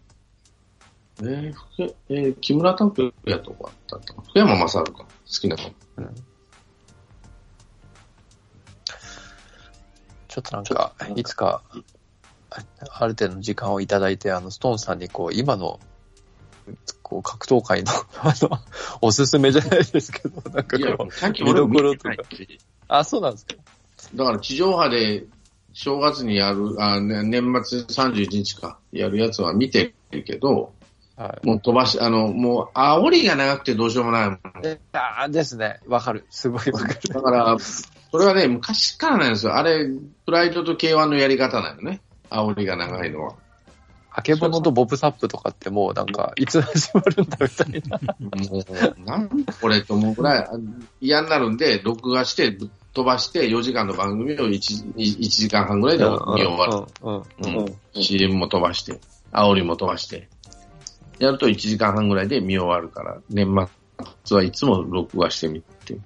[1.21, 4.83] えー、ふけえー木村拓哉とかだったか福山雅治か。
[4.93, 5.63] 好きなの。
[5.97, 6.15] うん
[10.27, 11.61] ちょっとなんか、いつか、
[12.49, 15.81] ある程度の時間をいただいて、あの、ストーンさんにこう、今の、
[17.11, 17.91] こう、格闘界の、
[18.23, 18.59] あの、
[19.01, 22.15] おすすめじゃないですけど、 なんかこう、、さっき見どころとか
[22.87, 23.55] あ、そうなんですか。
[24.15, 25.25] だから地上波で
[25.73, 30.71] 正月にやる、あ、ね、年末31日か、やるやつは見てるけど、
[31.17, 31.45] はい。
[31.45, 34.39] もう飛ばし、あの、もう、煽りが長くてどうしようもないもん。
[34.93, 35.81] あですね。
[35.87, 36.25] わかる。
[36.29, 36.99] すごいわかる。
[37.09, 37.57] だから、
[38.11, 39.55] これはね、昔からなんですよ。
[39.55, 39.85] あれ、
[40.25, 41.99] プライドと K1 のやり方なのね。
[42.29, 43.35] 煽りが長いのは。
[44.13, 47.99] あけぼのとボブサップとかってもうなんか、いつ始まるんだみたいな。
[48.49, 50.49] もう、なんこれと思うくらい
[50.99, 56.85] 嫌になるんで、録画して、ぶっ飛ばして、4時間の番組を 1, 1時間半ぐらいで見終わ
[57.93, 58.01] る。
[58.01, 58.99] CM も飛ばして、
[59.31, 60.27] 煽りも飛ばして。
[61.19, 63.47] やると1時間半ぐらいで見終わるから、年
[64.25, 65.97] 末はいつも録画してみて。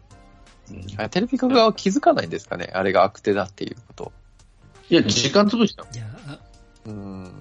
[0.98, 4.12] あテレビ局側は気づかないんですかねあれが悪手だっていうこと。
[4.90, 5.84] いや、時間潰した。
[5.84, 6.06] いや、
[6.86, 7.32] うん。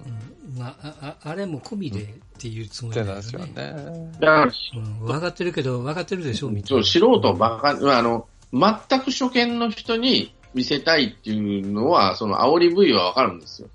[0.55, 2.05] うん、まあ、あ、ああれも込みでっ
[2.39, 3.83] ていうつもりそうなんですよだよね。
[3.91, 4.11] ね。
[4.13, 6.85] だから、うん、分かってるけど、分かってるでしょみたいそう、な。
[6.85, 13.67] 素人ばか、あの、全く初見の人に見せたいっていうのは、その煽り V はわかるんですよ。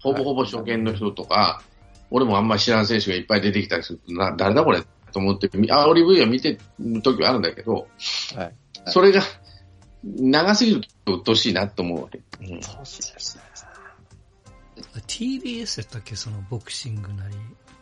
[0.00, 1.62] ほぼほぼ初見の人とか、
[2.10, 7.86] 俺もあんまり知らん選手がいっぱい出てきたりすると、な、誰だこれと思って、み煽り V は見てる時はあるんだけど、
[8.36, 8.54] はい。
[8.86, 9.22] それが
[10.04, 12.20] 長すぎると鬱陶しいなと思うわけ。
[12.40, 13.42] うんそうですね。
[15.06, 16.16] TBS やったっけ？
[16.16, 17.36] そのボクシングなり。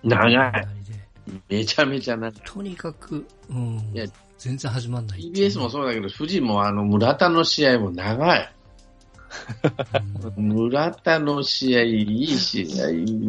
[0.05, 0.35] 長い。
[0.35, 1.01] なりで。
[1.49, 2.43] めちゃめちゃ長い。
[2.45, 4.07] とにかく、うんいや、
[4.39, 8.53] 全然始まんない TBS もそうだけど、富士もあの、村田の試合も長い。
[10.37, 12.87] うん村田の試合、いい試合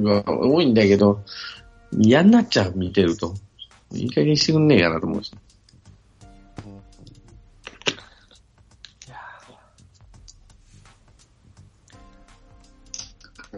[0.10, 1.24] は多いんだけど、
[1.92, 3.36] 嫌になっちゃう、見てると。
[3.94, 5.32] いい加減してくんねえかなと思うし。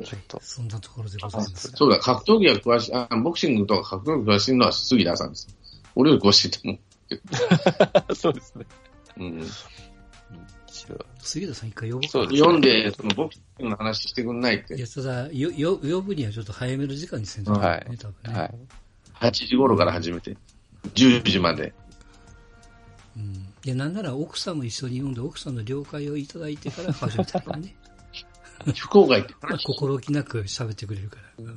[0.02, 0.40] ちょっと。
[0.42, 1.78] そんなところでございますが。
[1.78, 5.48] そうだ、格闘技が詳しい、あボクシングとか格闘技詳しいのは杉田さんです。
[5.96, 6.80] 俺より詳しいと思
[8.16, 8.66] そうですね。
[9.18, 9.24] う。
[9.24, 9.48] うん。
[11.20, 14.76] 杉田さん一回呼ぼうか読んで、そのボクシングの話してくんないって。
[14.76, 18.40] いや、ただ、よ、よ、呼ぶにはちょっと早めの時間にせんと、ね、はい多分ね。
[18.40, 18.54] はい。
[19.22, 20.36] 8時頃から始めて、
[20.96, 21.74] 10時まで。
[23.16, 23.48] うん。
[23.64, 27.76] いや、なんなら奥さんも一緒に読んで、奥さんの了解をいただいてから始めたからね。
[28.76, 31.54] 福岡行って話心置きなく喋ってくれるから。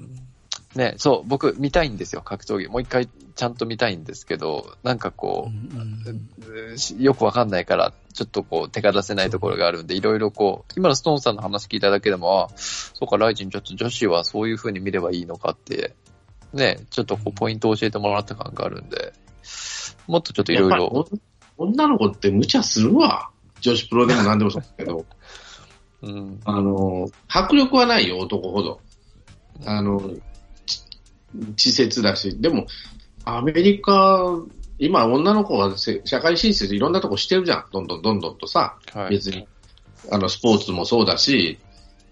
[0.75, 2.69] ね、そう、僕見たいんですよ、格闘技。
[2.69, 15.95] もう一回ちゃんと見たいんですけど、なんかうこんうんう、しよくわかんないから、ちょっとこう手が出せないところがあるんで、いろいろこう、今のストーンさんの話聞いただけでも、あそうか、ライジンちょっと女子はそういう風に見ればいいのかって、
[16.53, 19.13] ね、ちょっとこうポイントを教えてもらった感があるんで、
[20.07, 21.07] もっとちょっといろいろ、
[21.59, 23.31] 女の子って無茶するわ。
[23.61, 25.07] 女子プロでも何でもそうだけど。
[26.03, 26.41] うん。
[26.45, 28.81] あの、迫力はないよ、男ほど。
[29.65, 30.01] あの、
[31.57, 32.41] ち稚拙だし。
[32.41, 32.67] でも、
[33.25, 34.37] アメリカ、
[34.79, 37.65] 今女の子はせ社会進出いろんなとこしてるじゃん。
[37.73, 38.77] どんどんどんどんとさ。
[38.93, 39.11] はい。
[39.11, 39.49] 別に。
[40.11, 41.59] あの、スポーツもそうだし、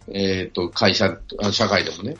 [0.09, 2.17] えっ、と、会社、あ社会でもね。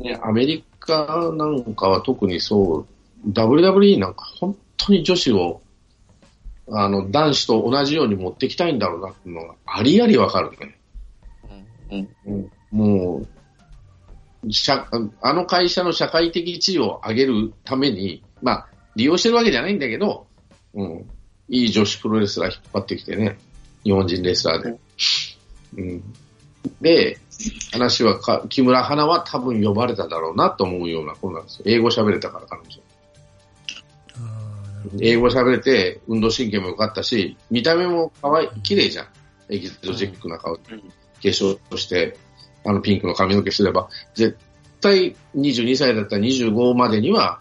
[0.00, 2.86] ね、アメリカなんかは特にそ
[3.26, 5.62] う、WWE なんか本当に女子を、
[6.68, 10.78] あの、男子と同じように持ってきたいんだろうなっていうのがありありわかるね。
[11.90, 12.08] うん。
[12.26, 12.50] うん。
[12.70, 13.18] も
[14.44, 14.88] う、社
[15.20, 20.26] あの会社の社会的地位を上げるために、まあ、利用してるわけじゃないんだけど、
[20.74, 21.10] うん、
[21.48, 23.38] いい女子プロレスラー引っ張ってきてね、
[23.84, 24.78] 日本人レスラーで。
[25.76, 26.14] うん、
[26.80, 27.18] で、
[27.72, 31.64] 話はか、木村花は多分呼ばれただろうなと思うような子なんですよ。
[31.66, 32.80] 英語喋れたから、彼女。
[35.00, 39.06] 英語喋れて、運動神経も良かったし、見た目も可愛い、綺麗じゃん。
[39.48, 40.56] エキゾチックな顔。
[40.56, 40.60] 化
[41.22, 42.16] 粧して、
[42.64, 44.36] あのピンクの髪の毛すれば、絶
[44.80, 47.40] 対22歳だったら25までには、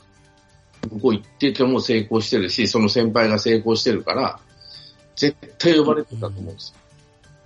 [0.92, 4.40] 向こう行ってても成功してるし、その先輩が成功してるから、
[5.16, 6.74] 絶対呼ばれてたと思うんです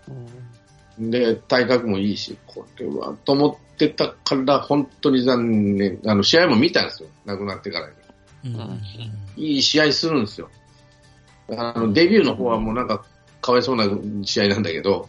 [0.08, 1.10] よ。
[1.10, 6.00] で、体格もいいし、これは、と思ってたから、本当に残念。
[6.06, 7.10] あの、試合も見たんですよ。
[7.26, 7.93] 亡くなってからに。
[8.45, 8.81] うんうんうん
[9.37, 10.49] いい試合するんですよ。
[11.51, 13.05] あの、デビューの方はもうなんか、
[13.41, 13.85] かわいそうな
[14.25, 15.07] 試合なんだけど、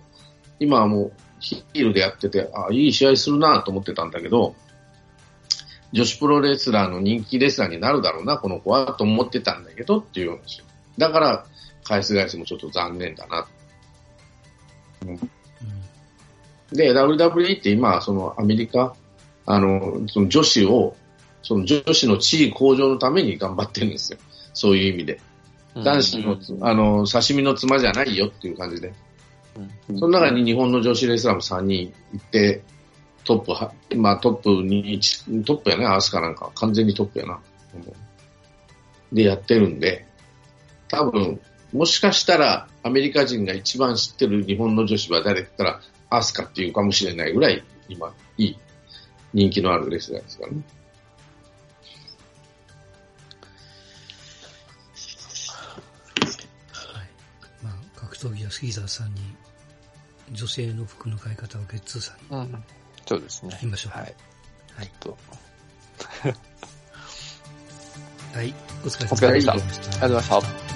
[0.60, 4.54] 今はもうヒールでやってて、あいい試合するなと思ってたんだけど、
[5.92, 10.62] 女子プロレスラーの人気レスラーになるだろうな、この子は、と思ってたんだけどっていう話。
[10.96, 11.46] だから、
[11.82, 13.48] 返す返すもちょっと残念だな。
[16.72, 18.94] で、WWE って今、そのアメリカ、
[19.46, 20.96] あの、その女子を、
[21.42, 24.18] その女子の地位向上のために頑張ってるんですよ。
[24.52, 25.20] そういう意味で。
[25.74, 28.92] 男子のつ、あの、刺身の妻じゃないよっていう感じで。
[29.98, 32.62] その中に日本の女子レスラーも3人いて、
[33.24, 35.00] トップは、まあトップに、
[35.44, 36.50] トップやね、アスカなんか。
[36.54, 37.40] 完全にトップやな。
[37.74, 38.10] うん
[39.12, 40.06] でやってるんで、
[40.88, 41.40] 多分、
[41.72, 45.80] もしかしたらアメリカ人が一番知ってる日本の女子は誰って言ったら、
[46.10, 48.58] アスカっていうかもしれないぐらい、今、いい
[49.32, 50.62] 人気のあるレスラーですからね。
[58.28, 59.20] 闘技は杉沢さんに、
[60.32, 62.64] 女性の服の買い方をゲッツーさんにうん。
[63.06, 63.50] そうですね。
[63.52, 63.98] 行きましょう。
[63.98, 64.14] はい。
[64.76, 64.90] はい。
[65.00, 65.18] と
[68.34, 68.54] はい。
[68.84, 70.69] お疲れ様でしたお疲れ様でしたありがとうございました。